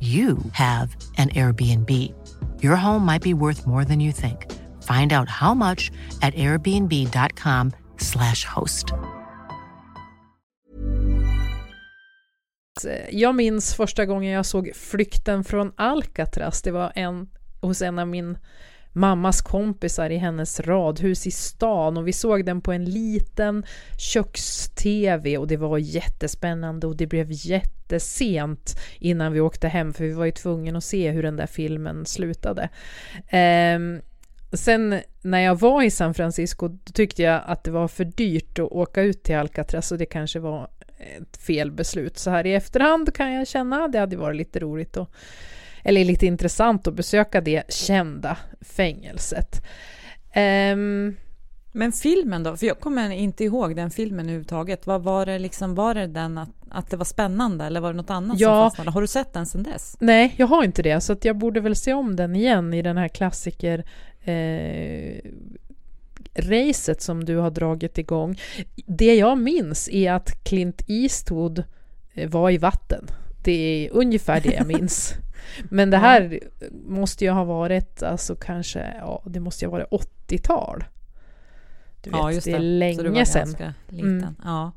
you 0.00 0.38
have 0.52 0.96
an 1.16 1.28
Airbnb. 1.30 1.90
Your 2.62 2.76
home 2.76 3.06
might 3.06 3.22
be 3.22 3.34
worth 3.34 3.66
more 3.66 3.84
than 3.84 4.00
you 4.00 4.12
think. 4.12 4.52
Find 4.82 5.12
out 5.12 5.28
how 5.28 5.54
much 5.54 5.92
at 6.22 6.34
airbnb.com/slash 6.34 8.44
host. 8.44 8.92
Jag 13.10 13.34
minns 13.34 13.74
första 13.74 14.06
gången 14.06 14.32
jag 14.32 14.46
såg 14.46 14.70
Flykten 14.74 15.44
från 15.44 15.72
Alcatraz. 15.76 16.62
Det 16.62 16.70
var 16.70 16.92
en, 16.94 17.28
hos 17.60 17.82
en 17.82 17.98
av 17.98 18.08
min 18.08 18.38
mammas 18.94 19.42
kompisar 19.42 20.10
i 20.10 20.16
hennes 20.16 20.60
radhus 20.60 21.26
i 21.26 21.30
stan 21.30 21.96
och 21.96 22.08
vi 22.08 22.12
såg 22.12 22.44
den 22.44 22.60
på 22.60 22.72
en 22.72 22.84
liten 22.84 23.64
köks-tv 23.98 25.38
och 25.38 25.46
det 25.46 25.56
var 25.56 25.78
jättespännande 25.78 26.86
och 26.86 26.96
det 26.96 27.06
blev 27.06 27.26
jättesent 27.30 28.80
innan 28.98 29.32
vi 29.32 29.40
åkte 29.40 29.68
hem 29.68 29.92
för 29.92 30.04
vi 30.04 30.12
var 30.12 30.24
ju 30.24 30.30
tvungna 30.30 30.78
att 30.78 30.84
se 30.84 31.10
hur 31.10 31.22
den 31.22 31.36
där 31.36 31.46
filmen 31.46 32.06
slutade. 32.06 32.68
Um, 33.76 34.00
Sen 34.56 35.00
när 35.22 35.38
jag 35.38 35.60
var 35.60 35.82
i 35.82 35.90
San 35.90 36.14
Francisco 36.14 36.68
då 36.68 36.92
tyckte 36.92 37.22
jag 37.22 37.42
att 37.46 37.64
det 37.64 37.70
var 37.70 37.88
för 37.88 38.04
dyrt 38.04 38.58
att 38.58 38.72
åka 38.72 39.02
ut 39.02 39.22
till 39.22 39.36
Alcatraz 39.36 39.92
och 39.92 39.98
det 39.98 40.06
kanske 40.06 40.38
var 40.38 40.68
ett 40.98 41.36
fel 41.36 41.72
beslut. 41.72 42.18
Så 42.18 42.30
här 42.30 42.46
i 42.46 42.54
efterhand 42.54 43.14
kan 43.14 43.32
jag 43.32 43.48
känna 43.48 43.84
att 43.84 43.92
det 43.92 43.98
hade 43.98 44.16
varit 44.16 44.36
lite 44.36 44.60
roligt 44.60 44.96
att 44.96 45.10
eller 45.84 46.04
lite 46.04 46.26
intressant 46.26 46.86
att 46.86 46.94
besöka 46.94 47.40
det 47.40 47.62
kända 47.72 48.36
fängelset. 48.60 49.62
Ehm, 50.32 51.16
Men 51.72 51.92
filmen 51.92 52.42
då? 52.42 52.56
För 52.56 52.66
jag 52.66 52.80
kommer 52.80 53.10
inte 53.10 53.44
ihåg 53.44 53.76
den 53.76 53.90
filmen 53.90 54.24
överhuvudtaget. 54.26 54.86
Vad 54.86 55.02
var 55.02 55.26
det 55.26 55.38
liksom, 55.38 55.74
var 55.74 55.94
det 55.94 56.06
den 56.06 56.38
att, 56.38 56.50
att 56.70 56.90
det 56.90 56.96
var 56.96 57.04
spännande 57.04 57.64
eller 57.64 57.80
var 57.80 57.92
det 57.92 57.96
något 57.96 58.10
annat 58.10 58.40
Ja. 58.40 58.48
som 58.48 58.70
fastnade? 58.70 58.90
Har 58.90 59.00
du 59.00 59.06
sett 59.06 59.32
den 59.32 59.46
sedan 59.46 59.62
dess? 59.62 59.96
nej, 60.00 60.34
jag 60.36 60.46
har 60.46 60.64
inte 60.64 60.82
det, 60.82 61.00
så 61.00 61.12
att 61.12 61.24
jag 61.24 61.36
borde 61.38 61.60
väl 61.60 61.76
se 61.76 61.92
om 61.92 62.16
den 62.16 62.36
igen 62.36 62.74
i 62.74 62.82
den 62.82 62.96
här 62.96 63.08
klassiker 63.08 63.84
eh, 64.24 65.20
racet 66.36 67.02
som 67.02 67.24
du 67.24 67.36
har 67.36 67.50
dragit 67.50 67.98
igång. 67.98 68.38
Det 68.86 69.14
jag 69.14 69.38
minns 69.38 69.88
är 69.88 70.12
att 70.12 70.44
Clint 70.44 70.82
Eastwood 70.86 71.64
eh, 72.14 72.30
var 72.30 72.50
i 72.50 72.58
vatten. 72.58 73.06
Det 73.44 73.52
är 73.86 73.90
ungefär 73.92 74.40
det 74.40 74.52
jag 74.54 74.66
minns. 74.78 75.14
Men 75.62 75.90
det 75.90 75.96
här 75.96 76.40
måste 76.88 77.24
ju 77.24 77.30
ha 77.30 77.44
varit, 77.44 78.02
alltså 78.02 78.36
kanske, 78.36 78.94
ja, 78.98 79.22
det 79.26 79.40
måste 79.40 79.64
ju 79.64 79.70
ha 79.70 79.78
varit 79.78 80.06
80-tal. 80.28 80.84
Du 82.00 82.10
vet, 82.10 82.18
ja, 82.18 82.32
just 82.32 82.44
det 82.44 82.50
är 82.50 82.54
Så 82.94 83.02
du 83.02 83.08
var 83.08 83.14
länge 83.14 83.26
sedan. 83.26 83.48
liten. 83.48 83.74
Mm. 84.18 84.34
Ja. 84.44 84.72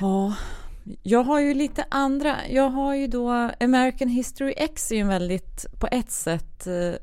ja. 0.00 0.34
Jag 1.02 1.22
har 1.22 1.40
ju 1.40 1.54
lite 1.54 1.84
andra. 1.88 2.36
Jag 2.48 2.68
har 2.68 2.94
ju 2.94 3.06
då 3.06 3.50
American 3.60 4.08
History 4.08 4.54
X 4.56 4.90
är 4.90 4.94
ju 4.94 5.00
en 5.00 5.08
väldigt, 5.08 5.66
på 5.78 5.88
ett 5.92 6.10
sätt, 6.10 6.66
eh, 6.66 6.94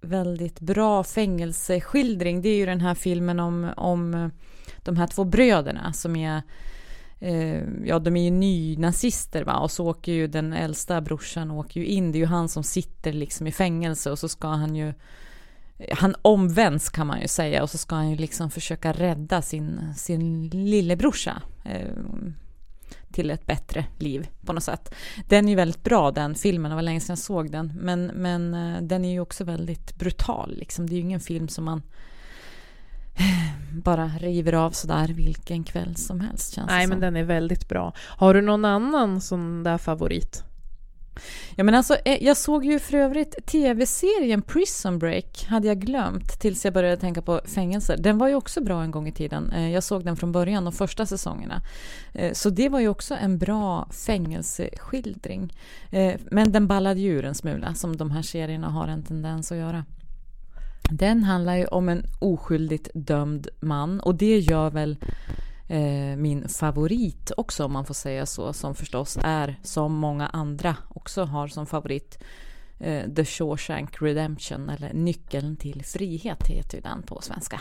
väldigt 0.00 0.60
bra 0.60 1.04
fängelseskildring. 1.04 2.42
Det 2.42 2.48
är 2.48 2.56
ju 2.56 2.66
den 2.66 2.80
här 2.80 2.94
filmen 2.94 3.40
om, 3.40 3.72
om 3.76 4.30
de 4.78 4.96
här 4.96 5.06
två 5.06 5.24
bröderna 5.24 5.92
som 5.92 6.16
är 6.16 6.42
Eh, 7.20 7.62
ja, 7.84 7.98
de 7.98 8.16
är 8.16 8.24
ju 8.24 8.30
nynazister 8.30 9.44
va 9.44 9.58
och 9.58 9.70
så 9.70 9.86
åker 9.86 10.12
ju 10.12 10.26
den 10.26 10.52
äldsta 10.52 11.00
brorsan 11.00 11.50
åker 11.50 11.80
ju 11.80 11.86
in. 11.86 12.12
Det 12.12 12.18
är 12.18 12.20
ju 12.20 12.26
han 12.26 12.48
som 12.48 12.62
sitter 12.62 13.12
liksom 13.12 13.46
i 13.46 13.52
fängelse 13.52 14.10
och 14.10 14.18
så 14.18 14.28
ska 14.28 14.48
han 14.48 14.76
ju 14.76 14.92
han 15.92 16.14
omvänds 16.22 16.88
kan 16.88 17.06
man 17.06 17.20
ju 17.20 17.28
säga 17.28 17.62
och 17.62 17.70
så 17.70 17.78
ska 17.78 17.94
han 17.94 18.10
ju 18.10 18.16
liksom 18.16 18.50
försöka 18.50 18.92
rädda 18.92 19.42
sin, 19.42 19.94
sin 19.96 20.48
lillebrorsa 20.48 21.42
eh, 21.64 21.88
till 23.12 23.30
ett 23.30 23.46
bättre 23.46 23.86
liv 23.98 24.28
på 24.46 24.52
något 24.52 24.64
sätt. 24.64 24.94
Den 25.28 25.44
är 25.44 25.48
ju 25.48 25.56
väldigt 25.56 25.84
bra 25.84 26.10
den 26.10 26.34
filmen, 26.34 26.70
det 26.70 26.74
var 26.74 26.82
länge 26.82 27.00
sedan 27.00 27.12
jag 27.12 27.18
såg 27.18 27.50
den. 27.50 27.72
Men, 27.80 28.06
men 28.06 28.54
eh, 28.54 28.82
den 28.82 29.04
är 29.04 29.12
ju 29.12 29.20
också 29.20 29.44
väldigt 29.44 29.98
brutal 29.98 30.54
liksom. 30.56 30.86
Det 30.86 30.94
är 30.94 30.96
ju 30.96 31.02
ingen 31.02 31.20
film 31.20 31.48
som 31.48 31.64
man 31.64 31.78
eh, 31.78 31.84
bara 33.84 34.06
river 34.20 34.52
av 34.52 34.70
sådär 34.70 35.08
vilken 35.08 35.64
kväll 35.64 35.96
som 35.96 36.20
helst 36.20 36.54
känns 36.54 36.68
Nej, 36.70 36.86
det 36.86 36.88
men 36.88 37.00
den 37.00 37.16
är 37.16 37.24
väldigt 37.24 37.68
bra. 37.68 37.92
Har 37.96 38.34
du 38.34 38.40
någon 38.40 38.64
annan 38.64 39.20
sån 39.20 39.62
där 39.62 39.78
favorit? 39.78 40.44
Ja 41.56 41.64
men 41.64 41.74
alltså, 41.74 41.96
eh, 42.04 42.24
jag 42.24 42.36
såg 42.36 42.64
ju 42.64 42.78
för 42.78 42.96
övrigt 42.96 43.46
tv-serien 43.46 44.42
Prison 44.42 44.98
Break, 44.98 45.46
hade 45.48 45.66
jag 45.68 45.78
glömt 45.78 46.40
tills 46.40 46.64
jag 46.64 46.74
började 46.74 46.96
tänka 46.96 47.22
på 47.22 47.40
fängelser. 47.44 47.96
Den 47.96 48.18
var 48.18 48.28
ju 48.28 48.34
också 48.34 48.60
bra 48.64 48.82
en 48.82 48.90
gång 48.90 49.08
i 49.08 49.12
tiden. 49.12 49.50
Eh, 49.52 49.70
Jag 49.70 49.82
såg 49.82 50.04
den 50.04 50.16
från 50.16 50.32
början, 50.32 50.64
de 50.64 50.72
första 50.72 51.06
säsongerna. 51.06 51.62
Eh, 52.12 52.32
Så 52.32 52.50
det 52.50 52.68
var 52.68 52.80
ju 52.80 52.88
också 52.88 53.14
en 53.14 53.38
bra 53.38 53.88
fängelseskildring. 54.06 55.52
Men 56.30 56.52
den 56.52 56.66
ballade 56.66 57.00
ju 57.00 57.10
ur 57.10 57.24
en 57.24 57.34
smula, 57.34 57.74
som 57.74 57.96
de 57.96 58.10
här 58.10 58.22
serierna 58.22 58.68
har 58.70 58.88
en 58.88 59.02
tendens 59.02 59.52
att 59.52 59.58
göra. 59.58 59.84
Den 60.90 61.22
handlar 61.22 61.56
ju 61.56 61.66
om 61.66 61.88
en 61.88 62.06
oskyldigt 62.18 62.88
dömd 62.94 63.48
man 63.60 64.00
och 64.00 64.14
det 64.14 64.38
gör 64.38 64.70
väl 64.70 64.96
eh, 65.68 66.16
min 66.16 66.48
favorit 66.48 67.32
också 67.36 67.64
om 67.64 67.72
man 67.72 67.84
får 67.84 67.94
säga 67.94 68.26
så, 68.26 68.52
som 68.52 68.74
förstås 68.74 69.18
är 69.22 69.60
som 69.62 69.92
många 69.92 70.26
andra 70.26 70.76
också 70.88 71.24
har 71.24 71.48
som 71.48 71.66
favorit 71.66 72.18
eh, 72.78 73.10
The 73.16 73.24
Shawshank 73.24 74.02
Redemption 74.02 74.68
eller 74.68 74.92
Nyckeln 74.92 75.56
till 75.56 75.84
frihet 75.84 76.46
heter 76.46 76.76
ju 76.76 76.82
den 76.82 77.02
på 77.02 77.20
svenska. 77.20 77.60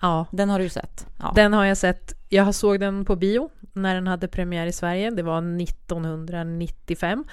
Ja. 0.00 0.26
Den 0.32 0.50
har 0.50 0.58
du 0.58 0.68
sett? 0.68 1.06
Ja. 1.18 1.32
Den 1.34 1.52
har 1.52 1.64
jag 1.64 1.76
sett. 1.76 2.14
Jag 2.28 2.54
såg 2.54 2.80
den 2.80 3.04
på 3.04 3.16
bio 3.16 3.50
när 3.72 3.94
den 3.94 4.06
hade 4.06 4.28
premiär 4.28 4.66
i 4.66 4.72
Sverige. 4.72 5.10
Det 5.10 5.22
var 5.22 5.62
1995. 5.62 7.24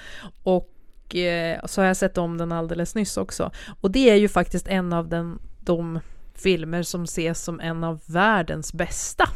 Och 0.42 0.74
eh, 1.14 1.66
så 1.66 1.80
har 1.80 1.86
jag 1.86 1.96
sett 1.96 2.18
om 2.18 2.38
den 2.38 2.52
alldeles 2.52 2.94
nyss 2.94 3.16
också. 3.16 3.50
Och 3.80 3.90
det 3.90 4.10
är 4.10 4.14
ju 4.14 4.28
faktiskt 4.28 4.68
en 4.68 4.92
av 4.92 5.08
den, 5.08 5.38
de 5.60 6.00
filmer 6.34 6.82
som 6.82 7.02
ses 7.04 7.44
som 7.44 7.60
en 7.60 7.84
av 7.84 8.00
världens 8.06 8.72
bästa. 8.72 9.28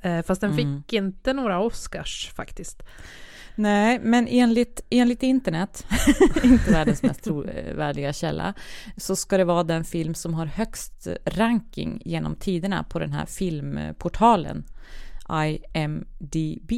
Eh, 0.00 0.22
fast 0.22 0.40
den 0.40 0.52
Mm. 0.52 0.82
fick 0.82 0.92
inte 0.92 1.32
några 1.32 1.60
Oscars 1.60 2.30
faktiskt. 2.36 2.82
Nej, 3.54 3.98
men 4.02 4.28
enligt, 4.28 4.80
enligt 4.90 5.22
internet, 5.22 5.86
inte 6.42 6.72
världens 6.72 7.02
mest 7.02 7.24
trovärdiga 7.24 8.12
källa, 8.12 8.54
så 8.96 9.16
ska 9.16 9.36
det 9.36 9.44
vara 9.44 9.62
den 9.62 9.84
film 9.84 10.14
som 10.14 10.34
har 10.34 10.46
högst 10.46 11.06
ranking 11.24 12.02
genom 12.04 12.34
tiderna 12.36 12.84
på 12.84 12.98
den 12.98 13.12
här 13.12 13.26
filmportalen 13.26 14.64
IMDB. 15.44 16.72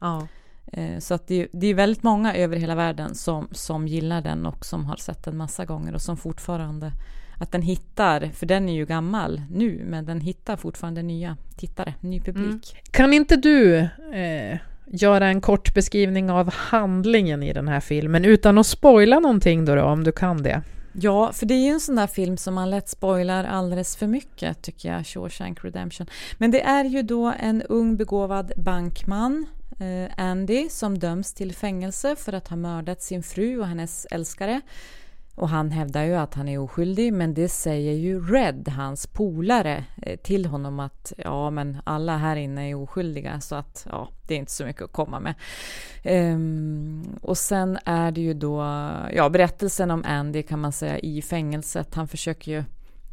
Ja. 0.00 0.28
Eh, 0.72 0.98
Så 0.98 1.14
att 1.14 1.26
det, 1.26 1.48
det 1.52 1.66
är 1.66 1.74
väldigt 1.74 2.02
många 2.02 2.34
över 2.34 2.56
hela 2.56 2.74
världen 2.74 3.14
som, 3.14 3.48
som 3.52 3.88
gillar 3.88 4.20
den 4.20 4.46
och 4.46 4.66
som 4.66 4.84
har 4.84 4.96
sett 4.96 5.24
den 5.24 5.36
massa 5.36 5.64
gånger 5.64 5.94
och 5.94 6.02
som 6.02 6.16
fortfarande 6.16 6.92
att 7.38 7.52
den 7.52 7.62
hittar, 7.62 8.30
för 8.34 8.46
den 8.46 8.68
är 8.68 8.72
ju 8.74 8.86
gammal 8.86 9.42
nu, 9.50 9.84
men 9.86 10.04
den 10.06 10.20
hittar 10.20 10.56
fortfarande 10.56 11.02
nya 11.02 11.36
tittare, 11.56 11.94
ny 12.00 12.20
publik. 12.20 12.76
Kan 12.90 13.12
inte 13.12 13.36
du 13.36 13.78
eh, 14.14 14.58
göra 14.86 15.26
en 15.28 15.40
kort 15.40 15.74
beskrivning 15.74 16.30
av 16.30 16.52
handlingen 16.54 17.42
i 17.42 17.52
den 17.52 17.68
här 17.68 17.80
filmen 17.80 18.24
utan 18.24 18.58
att 18.58 18.66
spoila 18.66 19.20
någonting 19.20 19.64
då, 19.64 19.74
då 19.74 19.82
om 19.82 20.04
du 20.04 20.12
kan 20.12 20.42
det? 20.42 20.62
Ja, 20.92 21.32
för 21.32 21.46
det 21.46 21.54
är 21.54 21.64
ju 21.64 21.72
en 21.72 21.80
sån 21.80 21.96
där 21.96 22.06
film 22.06 22.36
som 22.36 22.54
man 22.54 22.70
lätt 22.70 22.88
spoilar 22.88 23.44
alldeles 23.44 23.96
för 23.96 24.06
mycket, 24.06 24.62
tycker 24.62 24.92
jag, 24.92 25.06
Shawshank 25.06 25.64
Redemption. 25.64 26.06
Men 26.38 26.50
det 26.50 26.62
är 26.62 26.84
ju 26.84 27.02
då 27.02 27.32
en 27.40 27.62
ung 27.62 27.96
begåvad 27.96 28.52
bankman, 28.56 29.46
Eh, 29.80 30.10
Andy, 30.16 30.68
som 30.68 30.98
döms 30.98 31.34
till 31.34 31.54
fängelse 31.54 32.16
för 32.16 32.32
att 32.32 32.48
ha 32.48 32.56
mördat 32.56 33.02
sin 33.02 33.22
fru 33.22 33.60
och 33.60 33.66
hennes 33.66 34.06
älskare. 34.10 34.60
Och 35.34 35.48
han 35.48 35.70
hävdar 35.70 36.04
ju 36.04 36.14
att 36.14 36.34
han 36.34 36.48
är 36.48 36.58
oskyldig, 36.58 37.12
men 37.12 37.34
det 37.34 37.48
säger 37.48 37.92
ju 37.92 38.32
Red, 38.32 38.68
hans 38.68 39.06
polare, 39.06 39.84
eh, 40.02 40.16
till 40.16 40.46
honom 40.46 40.80
att 40.80 41.12
ja, 41.16 41.50
men 41.50 41.78
alla 41.84 42.16
här 42.16 42.36
inne 42.36 42.70
är 42.70 42.74
oskyldiga, 42.74 43.40
så 43.40 43.54
att 43.54 43.86
ja, 43.90 44.08
det 44.26 44.34
är 44.34 44.38
inte 44.38 44.52
så 44.52 44.64
mycket 44.64 44.82
att 44.82 44.92
komma 44.92 45.20
med. 45.20 45.34
Um, 46.34 47.18
och 47.22 47.38
sen 47.38 47.78
är 47.84 48.10
det 48.10 48.20
ju 48.20 48.34
då, 48.34 48.58
ja, 49.12 49.28
berättelsen 49.28 49.90
om 49.90 50.04
Andy 50.06 50.42
kan 50.42 50.60
man 50.60 50.72
säga 50.72 50.98
i 50.98 51.22
fängelset. 51.22 51.94
Han 51.94 52.08
försöker 52.08 52.52
ju 52.52 52.64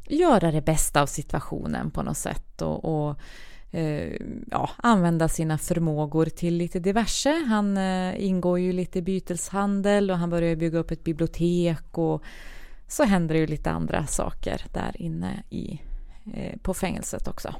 göra 0.07 0.51
det 0.51 0.61
bästa 0.61 1.01
av 1.01 1.07
situationen 1.07 1.91
på 1.91 2.03
något 2.03 2.17
sätt 2.17 2.61
och, 2.61 2.85
och 2.85 3.19
eh, 3.71 4.13
ja, 4.51 4.69
använda 4.77 5.27
sina 5.27 5.57
förmågor 5.57 6.25
till 6.25 6.57
lite 6.57 6.79
diverse. 6.79 7.43
Han 7.47 7.77
eh, 7.77 8.25
ingår 8.25 8.59
ju 8.59 8.73
lite 8.73 8.99
i 8.99 9.01
byteshandel 9.01 10.11
och 10.11 10.17
han 10.17 10.29
börjar 10.29 10.55
bygga 10.55 10.79
upp 10.79 10.91
ett 10.91 11.03
bibliotek 11.03 11.97
och 11.97 12.23
så 12.87 13.03
händer 13.03 13.35
det 13.35 13.39
ju 13.39 13.47
lite 13.47 13.71
andra 13.71 14.05
saker 14.05 14.61
där 14.73 15.01
inne 15.01 15.43
i, 15.49 15.81
eh, 16.33 16.57
på 16.61 16.73
fängelset 16.73 17.27
också. 17.27 17.55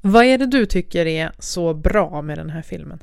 Vad 0.00 0.24
är 0.24 0.38
det 0.38 0.46
du 0.46 0.66
tycker 0.66 1.06
är 1.06 1.32
så 1.38 1.74
bra 1.74 2.22
med 2.22 2.38
den 2.38 2.50
här 2.50 2.62
filmen? 2.62 2.98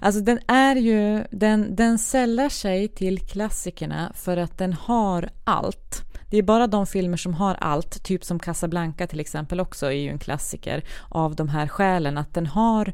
Alltså 0.00 0.20
den 0.20 0.38
är 0.46 0.76
ju, 0.76 1.24
den, 1.30 1.76
den 1.76 1.98
sällar 1.98 2.48
sig 2.48 2.88
till 2.88 3.18
klassikerna 3.18 4.12
för 4.14 4.36
att 4.36 4.58
den 4.58 4.72
har 4.72 5.28
allt. 5.44 6.04
Det 6.30 6.36
är 6.36 6.42
bara 6.42 6.66
de 6.66 6.86
filmer 6.86 7.16
som 7.16 7.34
har 7.34 7.54
allt, 7.54 8.02
typ 8.02 8.24
som 8.24 8.38
Casablanca 8.38 9.06
till 9.06 9.20
exempel 9.20 9.60
också 9.60 9.86
är 9.86 9.90
ju 9.90 10.08
en 10.08 10.18
klassiker 10.18 10.84
av 11.08 11.36
de 11.36 11.48
här 11.48 11.68
skälen 11.68 12.18
att 12.18 12.34
den 12.34 12.46
har 12.46 12.92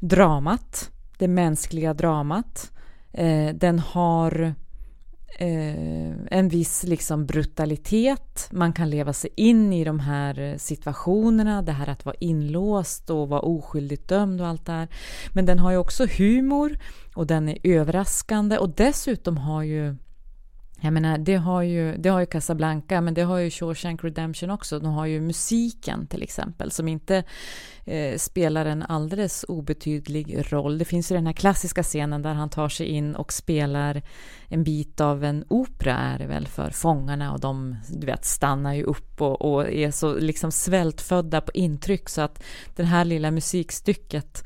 dramat, 0.00 0.90
det 1.18 1.28
mänskliga 1.28 1.94
dramat. 1.94 2.72
Eh, 3.12 3.54
den 3.54 3.78
har 3.78 4.54
eh, 5.38 6.12
en 6.30 6.48
viss 6.48 6.84
liksom 6.84 7.26
brutalitet. 7.26 8.48
Man 8.50 8.72
kan 8.72 8.90
leva 8.90 9.12
sig 9.12 9.30
in 9.36 9.72
i 9.72 9.84
de 9.84 10.00
här 10.00 10.54
situationerna, 10.58 11.62
det 11.62 11.72
här 11.72 11.88
att 11.88 12.04
vara 12.04 12.16
inlåst 12.20 13.10
och 13.10 13.28
vara 13.28 13.40
oskyldigt 13.40 14.08
dömd 14.08 14.40
och 14.40 14.46
allt 14.46 14.66
det 14.66 14.72
här. 14.72 14.88
Men 15.32 15.46
den 15.46 15.58
har 15.58 15.70
ju 15.70 15.76
också 15.76 16.06
humor 16.18 16.78
och 17.14 17.26
den 17.26 17.48
är 17.48 17.58
överraskande 17.62 18.58
och 18.58 18.68
dessutom 18.68 19.36
har 19.36 19.62
ju 19.62 19.96
jag 20.84 20.92
menar, 20.92 21.18
det 21.18 21.36
har, 21.36 21.62
ju, 21.62 21.96
det 21.96 22.08
har 22.08 22.20
ju 22.20 22.26
Casablanca, 22.26 23.00
men 23.00 23.14
det 23.14 23.22
har 23.22 23.38
ju 23.38 23.50
Shawshank 23.50 24.04
Redemption 24.04 24.50
också. 24.50 24.78
De 24.78 24.92
har 24.92 25.06
ju 25.06 25.20
musiken 25.20 26.06
till 26.06 26.22
exempel, 26.22 26.70
som 26.70 26.88
inte 26.88 27.24
eh, 27.84 28.16
spelar 28.18 28.66
en 28.66 28.82
alldeles 28.82 29.44
obetydlig 29.48 30.52
roll. 30.52 30.78
Det 30.78 30.84
finns 30.84 31.12
ju 31.12 31.16
den 31.16 31.26
här 31.26 31.32
klassiska 31.32 31.82
scenen 31.82 32.22
där 32.22 32.34
han 32.34 32.50
tar 32.50 32.68
sig 32.68 32.86
in 32.86 33.14
och 33.14 33.32
spelar 33.32 34.02
en 34.48 34.64
bit 34.64 35.00
av 35.00 35.24
en 35.24 35.44
opera, 35.48 35.96
är 35.96 36.18
det 36.18 36.26
väl, 36.26 36.46
för 36.46 36.70
fångarna 36.70 37.32
och 37.32 37.40
de, 37.40 37.76
du 37.88 38.06
vet, 38.06 38.24
stannar 38.24 38.74
ju 38.74 38.82
upp 38.82 39.20
och, 39.20 39.42
och 39.42 39.68
är 39.68 39.90
så 39.90 40.14
liksom 40.14 40.52
svältfödda 40.52 41.40
på 41.40 41.52
intryck 41.54 42.08
så 42.08 42.20
att 42.20 42.42
det 42.76 42.84
här 42.84 43.04
lilla 43.04 43.30
musikstycket 43.30 44.44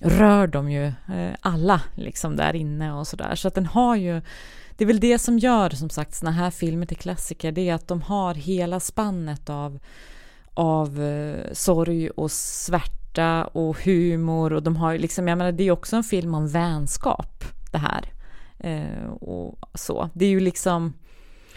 rör 0.00 0.46
de 0.46 0.70
ju 0.70 0.86
eh, 0.86 1.34
alla 1.40 1.80
liksom 1.94 2.36
där 2.36 2.56
inne 2.56 2.92
och 2.92 3.06
sådär. 3.06 3.34
Så 3.34 3.48
att 3.48 3.54
den 3.54 3.66
har 3.66 3.96
ju 3.96 4.22
det 4.78 4.84
är 4.84 4.86
väl 4.86 5.00
det 5.00 5.18
som 5.18 5.38
gör 5.38 5.70
som 5.70 5.90
sagt 5.90 6.14
såna 6.14 6.30
här 6.32 6.50
filmer 6.50 6.86
till 6.86 6.96
klassiker, 6.96 7.52
det 7.52 7.68
är 7.68 7.74
att 7.74 7.88
de 7.88 8.02
har 8.02 8.34
hela 8.34 8.80
spannet 8.80 9.50
av, 9.50 9.78
av 10.54 11.02
eh, 11.02 11.52
sorg 11.52 12.10
och 12.10 12.30
svärta 12.30 13.44
och 13.44 13.76
humor 13.84 14.52
och 14.52 14.62
de 14.62 14.76
har 14.76 14.98
liksom, 14.98 15.28
jag 15.28 15.38
menar 15.38 15.52
det 15.52 15.64
är 15.64 15.70
också 15.70 15.96
en 15.96 16.04
film 16.04 16.34
om 16.34 16.48
vänskap 16.48 17.44
det 17.72 17.78
här. 17.78 18.12
Eh, 18.58 19.06
och 19.10 19.58
så. 19.74 20.10
Det 20.14 20.24
är 20.24 20.30
ju 20.30 20.40
liksom, 20.40 20.92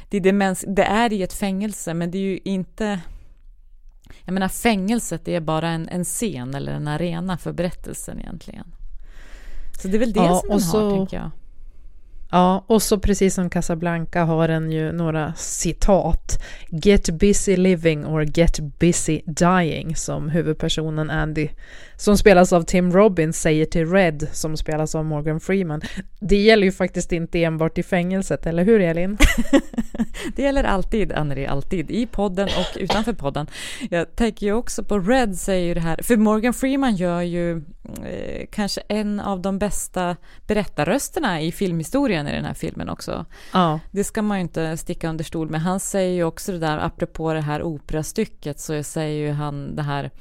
det 0.10 0.18
är, 0.18 0.22
det, 0.22 0.32
mäns- 0.32 0.74
det 0.76 0.84
är 0.84 1.14
i 1.14 1.24
ett 1.24 1.34
fängelse 1.34 1.94
men 1.94 2.12
det 2.12 2.18
är 2.18 2.22
ju 2.22 2.40
inte 2.44 3.00
jag 4.26 4.34
menar 4.34 4.48
fängelset 4.48 5.28
är 5.28 5.40
bara 5.40 5.70
en, 5.70 5.90
en 5.90 6.04
scen 6.04 6.56
eller 6.56 6.72
en 6.74 6.88
arena 6.88 7.38
för 7.38 7.52
berättelsen 7.54 8.20
egentligen. 8.20 8.68
Så 9.82 9.88
det 9.88 9.98
är 9.98 10.00
väl 10.00 10.14
det 10.14 10.20
Ja, 10.20 10.40
som 10.40 10.50
den 10.50 10.52
har, 10.52 10.60
så- 10.72 10.92
tänker 10.98 11.18
jag. 11.18 11.32
Ja, 12.32 12.64
och 12.68 12.82
så 12.82 13.00
precis 13.00 13.34
som 13.34 13.50
Casablanca 13.50 14.24
har 14.24 14.48
den 14.48 14.72
ju 14.72 14.92
några 14.92 15.34
citat. 15.34 16.44
Get 16.70 17.10
busy 17.10 17.58
living 17.58 18.06
or 18.06 18.40
get 18.40 18.60
busy 18.60 19.22
dying 19.26 19.96
som 19.96 20.30
huvudpersonen 20.30 21.10
Andy, 21.10 21.50
som 21.96 22.18
spelas 22.18 22.54
av 22.54 22.62
Tim 22.62 22.92
Robbins, 22.92 23.42
säger 23.42 23.66
till 23.66 23.92
Red, 23.92 24.28
som 24.32 24.58
spelas 24.58 24.96
av 24.96 25.06
Morgan 25.06 25.40
Freeman. 25.40 25.82
Det 26.20 26.38
gäller 26.38 26.64
ju 26.64 26.72
faktiskt 26.72 27.12
inte 27.12 27.44
enbart 27.44 27.78
i 27.78 27.84
fängelset, 27.84 28.46
eller 28.46 28.64
hur 28.64 28.82
Elin? 28.82 29.18
Det 30.36 30.42
gäller 30.42 30.64
alltid, 30.64 31.12
Anneli, 31.12 31.46
alltid. 31.46 31.92
I 31.92 32.06
podden 32.06 32.46
och 32.48 32.78
utanför 32.82 33.14
podden. 33.14 33.48
Jag 33.90 34.16
tänker 34.16 34.46
ju 34.46 34.54
också 34.54 34.84
på 34.84 35.00
Red 35.00 35.38
säger 35.38 35.68
ju 35.68 35.74
det 35.74 35.80
här, 35.80 36.00
för 36.04 36.18
Morgan 36.18 36.54
Freeman 36.54 36.96
gör 36.96 37.22
ju 37.22 37.62
eh, 37.84 38.46
kanske 38.52 38.82
en 38.88 39.20
av 39.20 39.42
de 39.42 39.60
bästa 39.60 40.16
berättarrösterna 40.48 41.42
i 41.42 41.52
filmhistorien 41.52 42.28
i 42.28 42.32
den 42.32 42.46
här 42.46 42.54
filmen 42.54 42.90
också. 42.90 43.26
Ja. 43.54 43.80
Det 43.92 44.04
ska 44.04 44.22
man 44.22 44.38
ju 44.38 44.42
inte 44.42 44.78
sticka 44.78 45.10
under 45.10 45.24
stol 45.24 45.50
med. 45.50 45.62
Han 45.62 45.80
säger 45.80 46.14
ju 46.14 46.24
också 46.24 46.52
det 46.52 46.60
där, 46.60 46.78
apropå 46.78 47.34
det 47.34 47.42
här 47.42 47.64
operastycket, 47.64 48.60
så 48.60 48.84
säger 48.84 49.28
ju 49.28 49.32
han 49.32 49.76
det 49.76 49.82
här 49.82 50.12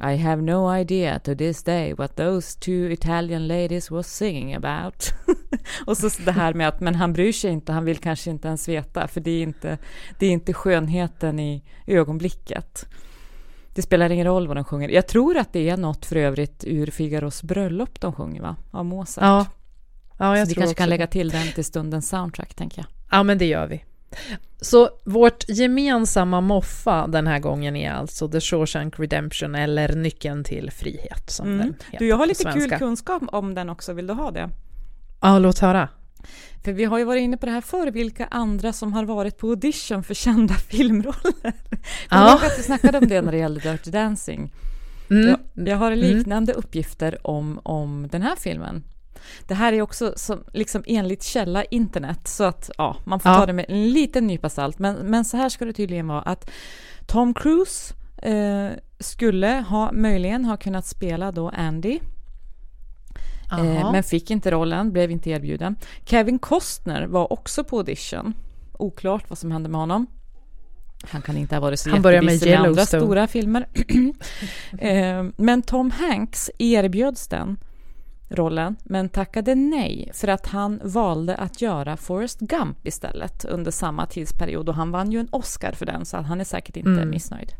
I 0.00 0.16
have 0.16 0.42
no 0.42 0.76
idea 0.76 1.18
to 1.18 1.34
this 1.34 1.64
day 1.64 1.94
what 1.94 2.16
those 2.16 2.58
two 2.58 2.92
Italian 2.92 3.48
ladies 3.48 3.90
was 3.90 4.16
singing 4.16 4.54
about. 4.54 5.14
och 5.86 5.96
så 5.96 6.10
det 6.24 6.32
här 6.32 6.54
med 6.54 6.68
att, 6.68 6.80
men 6.80 6.94
han 6.94 7.12
bryr 7.12 7.32
sig 7.32 7.50
inte, 7.50 7.72
han 7.72 7.84
vill 7.84 7.98
kanske 7.98 8.30
inte 8.30 8.48
ens 8.48 8.68
veta, 8.68 9.08
för 9.08 9.20
det 9.20 9.30
är 9.30 9.42
inte, 9.42 9.78
det 10.18 10.26
är 10.26 10.30
inte 10.30 10.52
skönheten 10.52 11.40
i 11.40 11.64
ögonblicket. 11.86 12.86
Det 13.78 13.82
spelar 13.82 14.10
ingen 14.10 14.26
roll 14.26 14.48
vad 14.48 14.56
de 14.56 14.64
sjunger. 14.64 14.88
Jag 14.88 15.06
tror 15.06 15.36
att 15.36 15.52
det 15.52 15.68
är 15.68 15.76
något 15.76 16.06
för 16.06 16.16
övrigt 16.16 16.64
ur 16.66 16.86
Figaros 16.86 17.42
bröllop 17.42 18.00
de 18.00 18.12
sjunger, 18.12 18.42
va? 18.42 18.56
Av 18.70 18.84
Mozart. 18.84 19.24
Ja, 19.24 19.46
ja 20.18 20.38
jag 20.38 20.48
så 20.48 20.54
vi 20.54 20.54
kanske 20.54 20.74
kan 20.74 20.86
det. 20.86 20.90
lägga 20.90 21.06
till 21.06 21.30
den 21.30 21.52
till 21.54 21.64
stundens 21.64 22.08
soundtrack, 22.08 22.54
tänker 22.54 22.78
jag. 22.78 22.86
Ja, 23.18 23.22
men 23.22 23.38
det 23.38 23.44
gör 23.44 23.66
vi. 23.66 23.84
Så 24.60 24.90
vårt 25.04 25.48
gemensamma 25.48 26.40
moffa 26.40 27.06
den 27.06 27.26
här 27.26 27.38
gången 27.38 27.76
är 27.76 27.92
alltså 27.92 28.28
The 28.28 28.40
Shawshank 28.40 28.98
Redemption 28.98 29.54
eller 29.54 29.96
Nyckeln 29.96 30.44
till 30.44 30.70
frihet 30.70 31.30
som 31.30 31.46
den 31.46 31.56
heter 31.58 31.86
Mm. 31.88 31.98
Du, 31.98 32.08
jag 32.08 32.16
har 32.16 32.26
lite 32.26 32.52
kul 32.52 32.70
kunskap 32.70 33.22
om 33.26 33.54
den 33.54 33.70
också. 33.70 33.92
Vill 33.92 34.06
du 34.06 34.14
ha 34.14 34.30
det? 34.30 34.50
Ja, 35.20 35.38
låt 35.38 35.58
höra. 35.58 35.88
För 36.64 36.72
vi 36.72 36.84
har 36.84 36.98
ju 36.98 37.04
varit 37.04 37.20
inne 37.20 37.36
på 37.36 37.46
det 37.46 37.52
här 37.52 37.60
förr, 37.60 37.90
vilka 37.90 38.26
andra 38.26 38.72
som 38.72 38.92
har 38.92 39.04
varit 39.04 39.38
på 39.38 39.48
audition 39.48 40.02
för 40.04 40.14
kända 40.14 40.54
filmroller. 40.70 41.52
Ja. 42.10 42.30
ihåg 42.30 42.44
att 42.44 42.58
vi 42.58 42.62
snackade 42.62 42.98
om 42.98 43.08
det 43.08 43.22
när 43.22 43.32
det 43.32 43.38
gällde 43.38 43.60
Dirty 43.70 43.90
Dancing? 43.90 44.52
Mm. 45.10 45.28
Jag, 45.28 45.68
jag 45.68 45.76
har 45.76 45.96
liknande 45.96 46.52
uppgifter 46.52 47.26
om, 47.26 47.60
om 47.62 48.08
den 48.10 48.22
här 48.22 48.36
filmen. 48.36 48.84
Det 49.46 49.54
här 49.54 49.72
är 49.72 49.82
också 49.82 50.12
som, 50.16 50.44
liksom 50.52 50.82
enligt 50.86 51.22
källa 51.22 51.64
internet, 51.64 52.28
så 52.28 52.44
att 52.44 52.70
ja, 52.78 52.96
man 53.04 53.20
får 53.20 53.32
Ja. 53.32 53.38
ta 53.38 53.46
det 53.46 53.52
med 53.52 53.64
en 53.68 53.90
liten 53.90 54.26
nypa 54.26 54.48
salt. 54.48 54.78
Men, 54.78 54.96
men 54.96 55.24
så 55.24 55.36
här 55.36 55.48
ska 55.48 55.64
det 55.64 55.72
tydligen 55.72 56.08
vara 56.08 56.22
att 56.22 56.50
Tom 57.06 57.34
Cruise 57.34 57.94
eh, 58.22 58.70
skulle 59.00 59.64
ha, 59.68 59.92
möjligen 59.92 60.44
ha 60.44 60.56
kunnat 60.56 60.86
spela 60.86 61.32
då 61.32 61.48
Andy. 61.48 61.98
Eh, 63.52 63.92
men 63.92 64.02
fick 64.02 64.30
inte 64.30 64.50
rollen, 64.50 64.92
blev 64.92 65.10
inte 65.10 65.30
erbjuden. 65.30 65.76
Kevin 66.04 66.38
Costner 66.38 67.06
var 67.06 67.32
också 67.32 67.64
på 67.64 67.76
audition. 67.76 68.34
Oklart 68.72 69.30
vad 69.30 69.38
som 69.38 69.50
hände 69.50 69.68
med 69.68 69.80
honom. 69.80 70.06
Han 71.04 71.22
kan 71.22 71.36
inte 71.36 71.54
ha 71.54 71.60
varit 71.60 71.80
så 71.80 71.90
Han 71.90 72.02
börjar 72.02 72.22
med 72.22 72.42
med 72.44 72.60
andra 72.60 72.86
stora 72.86 73.26
filmer. 73.26 73.66
eh, 74.78 75.26
men 75.36 75.62
Tom 75.62 75.90
Hanks 75.90 76.50
erbjöds 76.58 77.28
den 77.28 77.56
rollen, 78.30 78.76
men 78.84 79.08
tackade 79.08 79.54
nej 79.54 80.10
för 80.14 80.28
att 80.28 80.46
han 80.46 80.80
valde 80.84 81.36
att 81.36 81.62
göra 81.62 81.96
Forrest 81.96 82.40
Gump 82.40 82.86
istället 82.86 83.44
under 83.44 83.70
samma 83.70 84.06
tidsperiod 84.06 84.68
och 84.68 84.74
han 84.74 84.90
vann 84.90 85.12
ju 85.12 85.20
en 85.20 85.28
Oscar 85.32 85.72
för 85.72 85.86
den 85.86 86.04
så 86.04 86.16
han 86.16 86.40
är 86.40 86.44
säkert 86.44 86.76
inte 86.76 86.90
Mm. 86.90 87.10
missnöjd. 87.10 87.52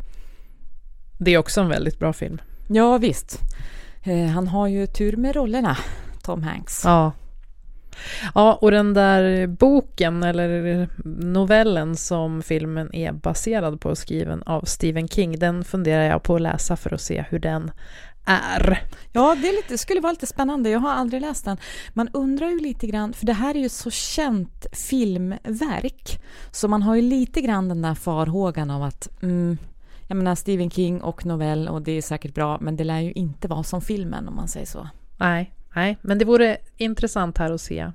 Det 1.19 1.35
är 1.35 1.39
också 1.39 1.61
en 1.61 1.69
väldigt 1.69 1.99
bra 1.99 2.13
film. 2.13 2.41
Ja, 2.69 2.99
visst. 2.99 3.39
Eh, 4.09 4.27
han 4.27 4.49
har 4.49 4.67
ju 4.67 4.87
tur 4.87 5.17
med 5.17 5.37
rollerna, 5.37 5.77
Tom 6.23 6.43
Hanks. 6.43 6.83
Ja. 6.85 7.13
Ja, 8.35 8.59
och 8.61 8.71
den 8.71 8.95
där 8.95 9.47
boken 9.47 10.23
eller 10.23 10.89
novellen 11.23 11.97
som 11.97 12.43
filmen 12.43 12.95
är 12.95 13.13
baserad 13.13 13.81
på, 13.81 13.97
skriven 13.97 14.43
av 14.43 14.61
Stephen 14.61 15.09
King, 15.09 15.39
den 15.39 15.65
funderar 15.65 16.03
jag 16.03 16.23
på 16.23 16.35
att 16.35 16.41
läsa 16.41 16.77
för 16.77 16.95
att 16.95 17.01
se 17.01 17.25
hur 17.31 17.39
den 17.39 17.71
är. 18.25 18.83
Ja, 19.13 19.37
det 19.43 19.49
är 19.49 19.57
lite, 19.57 19.79
skulle 19.79 20.01
vara 20.01 20.13
lite 20.13 20.27
spännande. 20.27 20.71
Jag 20.71 20.79
har 20.79 20.93
aldrig 20.93 21.23
läst 21.23 21.45
den. 21.45 21.57
Man 21.93 22.09
undrar 22.13 22.49
ju 22.49 22.61
lite 22.61 22.87
grann, 22.87 23.13
för 23.13 23.27
det 23.27 23.33
här 23.33 23.55
är 23.55 23.61
ju 23.61 23.69
så 23.69 23.91
känt 23.91 24.67
filmverk, 24.73 26.23
så 26.51 26.69
man 26.69 26.83
har 26.83 26.95
ju 26.95 27.03
lite 27.03 27.41
grann 27.41 27.69
den 27.69 27.83
där 27.83 27.95
farhågan 27.95 28.71
av 28.71 28.83
att 28.83 29.23
mm, 29.23 29.59
jag 30.09 30.17
menar 30.17 30.35
Stephen 30.35 30.71
King 30.71 31.01
och 31.01 31.27
novell 31.27 31.69
och 31.69 31.83
det 31.83 31.93
är 31.93 32.03
säkert 32.03 32.35
bra, 32.35 32.59
men 32.61 32.77
det 32.77 32.85
lär 32.85 33.01
ju 33.01 33.13
inte 33.13 33.49
vara 33.49 33.63
som 33.63 33.81
filmen 33.81 34.29
om 34.29 34.37
man 34.37 34.49
säger 34.49 34.67
så. 34.67 34.89
Nej, 35.17 35.53
nej, 35.75 35.99
men 36.03 36.19
det 36.19 36.25
vore 36.25 36.57
intressant 36.77 37.39
här 37.39 37.53
att 37.53 37.61
se 37.61 37.93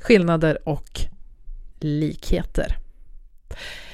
skillnader 0.00 0.68
och 0.68 1.00
likheter. 1.80 2.76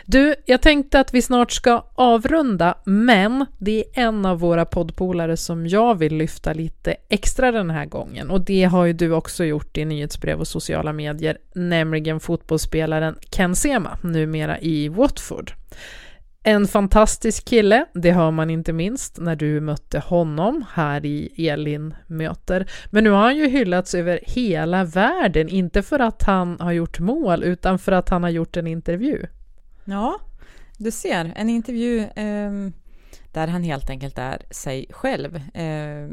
Du, 0.05 0.35
jag 0.45 0.63
tänkte 0.63 1.01
att 1.01 1.15
vi 1.15 1.23
snart 1.23 1.53
ska 1.53 1.85
avrunda, 1.95 2.75
men 2.85 3.47
det 3.59 3.79
är 3.79 4.07
en 4.07 4.27
av 4.27 4.41
våra 4.41 4.65
poddpolare 4.65 5.37
som 5.37 5.67
jag 5.67 5.95
vill 5.95 6.17
lyfta 6.17 6.53
lite 6.53 6.97
extra 7.09 7.53
den 7.53 7.71
här 7.71 7.87
gången 7.87 8.31
och 8.31 8.41
det 8.41 8.65
har 8.65 8.85
ju 8.85 8.93
du 8.93 9.13
också 9.13 9.45
gjort 9.45 9.77
i 9.77 9.85
nyhetsbrev 9.85 10.41
och 10.41 10.49
sociala 10.49 10.93
medier, 10.93 11.39
nämligen 11.55 12.21
fotbollsspelaren 12.21 13.17
Ken 13.31 13.57
Sema, 13.57 13.99
numera 14.03 14.61
i 14.61 14.89
Watford. 14.89 15.53
En 16.49 16.67
fantastisk 16.67 17.45
kille, 17.45 17.87
det 17.95 18.13
hör 18.13 18.31
man 18.31 18.51
inte 18.51 18.73
minst 18.73 19.19
när 19.19 19.37
du 19.37 19.61
mötte 19.61 19.99
honom 19.99 20.65
här 20.73 21.07
i 21.07 21.49
Elin 21.49 21.95
möter. 22.07 22.71
Men 22.91 23.05
nu 23.05 23.11
har 23.11 23.23
han 23.23 23.37
ju 23.37 23.49
hyllats 23.49 23.95
över 23.95 24.21
hela 24.23 24.85
världen, 24.85 25.49
inte 25.49 25.83
för 25.83 25.99
att 25.99 26.23
han 26.23 26.61
har 26.61 26.73
gjort 26.73 26.99
mål, 26.99 27.45
utan 27.45 27.79
för 27.79 27.93
att 27.93 28.09
han 28.09 28.23
har 28.23 28.31
gjort 28.31 28.57
en 28.57 28.67
intervju. 28.67 29.27
Ja, 29.85 30.21
du 30.77 30.91
ser, 30.91 31.33
en 31.37 31.49
intervju 31.49 32.01
eh, 32.01 32.53
där 33.33 33.47
han 33.47 33.63
helt 33.63 33.91
enkelt 33.91 34.19
är 34.19 34.43
sig 34.51 34.87
själv. 34.91 35.37
Eh, 35.37 36.09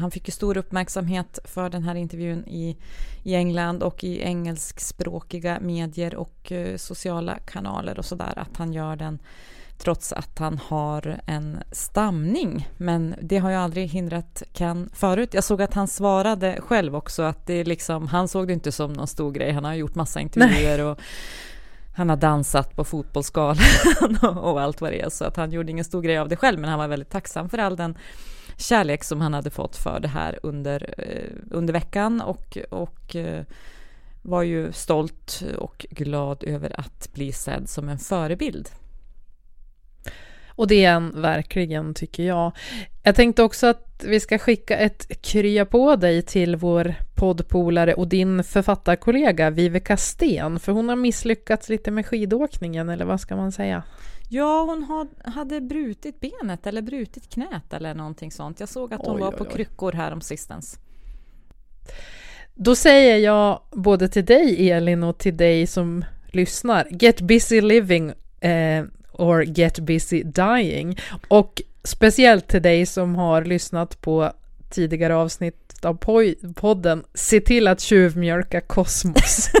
han 0.00 0.10
fick 0.10 0.28
ju 0.28 0.32
stor 0.32 0.56
uppmärksamhet 0.56 1.38
för 1.44 1.70
den 1.70 1.82
här 1.82 1.94
intervjun 1.94 2.44
i, 2.46 2.76
i 3.22 3.34
England 3.34 3.82
och 3.82 4.04
i 4.04 4.20
engelskspråkiga 4.20 5.58
medier 5.60 6.14
och 6.14 6.52
eh, 6.52 6.76
sociala 6.76 7.38
kanaler 7.38 7.98
och 7.98 8.04
sådär, 8.04 8.32
att 8.36 8.56
han 8.56 8.72
gör 8.72 8.96
den 8.96 9.18
trots 9.80 10.12
att 10.12 10.38
han 10.38 10.58
har 10.58 11.20
en 11.26 11.62
stamning. 11.72 12.68
Men 12.76 13.14
det 13.22 13.38
har 13.38 13.50
ju 13.50 13.56
aldrig 13.56 13.88
hindrat 13.88 14.42
Ken 14.52 14.90
förut. 14.94 15.34
Jag 15.34 15.44
såg 15.44 15.62
att 15.62 15.74
han 15.74 15.88
svarade 15.88 16.60
själv 16.60 16.96
också 16.96 17.22
att 17.22 17.46
det 17.46 17.64
liksom, 17.64 18.06
han 18.08 18.28
såg 18.28 18.46
det 18.46 18.52
inte 18.52 18.72
som 18.72 18.92
någon 18.92 19.06
stor 19.06 19.32
grej. 19.32 19.52
Han 19.52 19.64
har 19.64 19.74
gjort 19.74 19.94
massa 19.94 20.20
intervjuer 20.20 20.84
och 20.84 21.00
han 21.92 22.08
har 22.08 22.16
dansat 22.16 22.76
på 22.76 22.84
fotbollsskalan 22.84 23.64
och 24.38 24.60
allt 24.60 24.80
vad 24.80 24.92
det 24.92 25.00
är, 25.00 25.10
så 25.10 25.24
att 25.24 25.36
han 25.36 25.52
gjorde 25.52 25.70
ingen 25.70 25.84
stor 25.84 26.02
grej 26.02 26.18
av 26.18 26.28
det 26.28 26.36
själv, 26.36 26.58
men 26.58 26.70
han 26.70 26.78
var 26.78 26.88
väldigt 26.88 27.10
tacksam 27.10 27.48
för 27.48 27.58
all 27.58 27.76
den 27.76 27.98
kärlek 28.56 29.04
som 29.04 29.20
han 29.20 29.34
hade 29.34 29.50
fått 29.50 29.76
för 29.76 30.00
det 30.00 30.08
här 30.08 30.38
under, 30.42 30.94
eh, 30.98 31.56
under 31.56 31.72
veckan 31.72 32.20
och, 32.20 32.58
och 32.70 33.16
eh, 33.16 33.44
var 34.22 34.42
ju 34.42 34.72
stolt 34.72 35.42
och 35.58 35.86
glad 35.90 36.44
över 36.44 36.80
att 36.80 37.08
bli 37.12 37.32
sedd 37.32 37.68
som 37.68 37.88
en 37.88 37.98
förebild. 37.98 38.68
Och 40.60 40.66
det 40.66 40.84
är 40.84 40.92
han 40.92 41.22
verkligen, 41.22 41.94
tycker 41.94 42.22
jag. 42.22 42.52
Jag 43.02 43.14
tänkte 43.14 43.42
också 43.42 43.66
att 43.66 44.04
vi 44.06 44.20
ska 44.20 44.38
skicka 44.38 44.76
ett 44.76 45.22
krya 45.22 45.66
på 45.66 45.96
dig 45.96 46.22
till 46.22 46.56
vår 46.56 46.94
poddpolare 47.14 47.94
och 47.94 48.08
din 48.08 48.44
författarkollega 48.44 49.50
Viveka 49.50 49.96
Sten, 49.96 50.60
för 50.60 50.72
hon 50.72 50.88
har 50.88 50.96
misslyckats 50.96 51.68
lite 51.68 51.90
med 51.90 52.06
skidåkningen, 52.06 52.88
eller 52.88 53.04
vad 53.04 53.20
ska 53.20 53.36
man 53.36 53.52
säga? 53.52 53.82
Ja, 54.28 54.64
hon 54.64 54.82
had, 54.82 55.08
hade 55.34 55.60
brutit 55.60 56.20
benet 56.20 56.66
eller 56.66 56.82
brutit 56.82 57.28
knät 57.28 57.72
eller 57.72 57.94
någonting 57.94 58.30
sånt. 58.30 58.60
Jag 58.60 58.68
såg 58.68 58.94
att 58.94 59.06
hon 59.06 59.16
Oj, 59.16 59.20
var 59.20 59.32
oj, 59.32 59.36
på 59.36 59.44
oj. 59.44 59.50
kryckor 59.50 59.92
här 59.92 60.12
om 60.12 60.20
sistens. 60.20 60.78
Då 62.54 62.74
säger 62.74 63.16
jag 63.16 63.60
både 63.70 64.08
till 64.08 64.24
dig 64.24 64.70
Elin 64.70 65.02
och 65.02 65.18
till 65.18 65.36
dig 65.36 65.66
som 65.66 66.04
lyssnar, 66.26 66.86
get 66.90 67.20
busy 67.20 67.60
living 67.60 68.12
eh, 68.40 68.84
or 69.20 69.42
get 69.42 69.78
busy 69.78 70.22
dying. 70.22 70.98
Och 71.28 71.62
speciellt 71.84 72.48
till 72.48 72.62
dig 72.62 72.86
som 72.86 73.14
har 73.14 73.44
lyssnat 73.44 74.00
på 74.00 74.32
tidigare 74.70 75.16
avsnitt 75.16 75.84
av 75.84 75.94
podden, 76.54 77.04
se 77.14 77.40
till 77.40 77.68
att 77.68 77.80
tjuvmjölka 77.80 78.60
kosmos. 78.60 79.50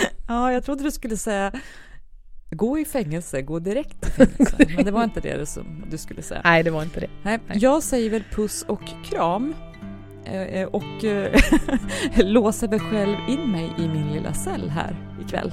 Ja, 0.28 0.52
jag 0.52 0.64
trodde 0.64 0.82
du 0.82 0.90
skulle 0.90 1.16
säga 1.16 1.52
gå 2.50 2.78
i 2.78 2.84
fängelse, 2.84 3.42
gå 3.42 3.58
direkt 3.58 4.06
i 4.06 4.10
fängelse. 4.10 4.56
Men 4.76 4.84
det 4.84 4.90
var 4.90 5.04
inte 5.04 5.20
det 5.20 5.46
som 5.46 5.84
du 5.90 5.98
skulle 5.98 6.22
säga. 6.22 6.40
Nej, 6.44 6.62
det 6.62 6.70
var 6.70 6.82
inte 6.82 7.00
det. 7.00 7.08
Nej, 7.22 7.38
jag 7.54 7.82
säger 7.82 8.10
väl 8.10 8.24
puss 8.30 8.64
och 8.68 8.82
kram 9.04 9.54
eh, 10.24 10.42
eh, 10.42 10.68
och 10.68 11.04
eh, 11.04 11.40
låser 12.16 12.68
väl 12.68 12.80
själv 12.80 13.16
in 13.28 13.50
mig 13.50 13.72
i 13.78 13.88
min 13.88 14.12
lilla 14.12 14.34
cell 14.34 14.70
här 14.70 14.96
ikväll. 15.26 15.52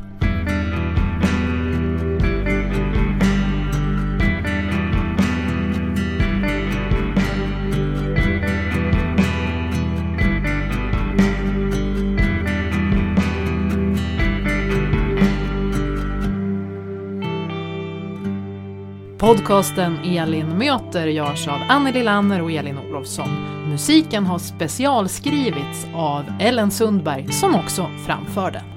Podcasten 19.28 20.00
Elin 20.06 20.58
möter 20.58 21.08
görs 21.08 21.48
av 21.48 21.60
Anneli 21.70 22.04
Lanner 22.04 22.42
och 22.42 22.52
Elin 22.52 22.78
Olofsson. 22.78 23.30
Musiken 23.70 24.26
har 24.26 24.40
specialskrivits 24.40 25.88
av 25.96 26.24
Ellen 26.40 26.72
Sundberg 26.72 27.32
som 27.32 27.56
också 27.56 27.90
framför 28.06 28.52
den. 28.52 28.77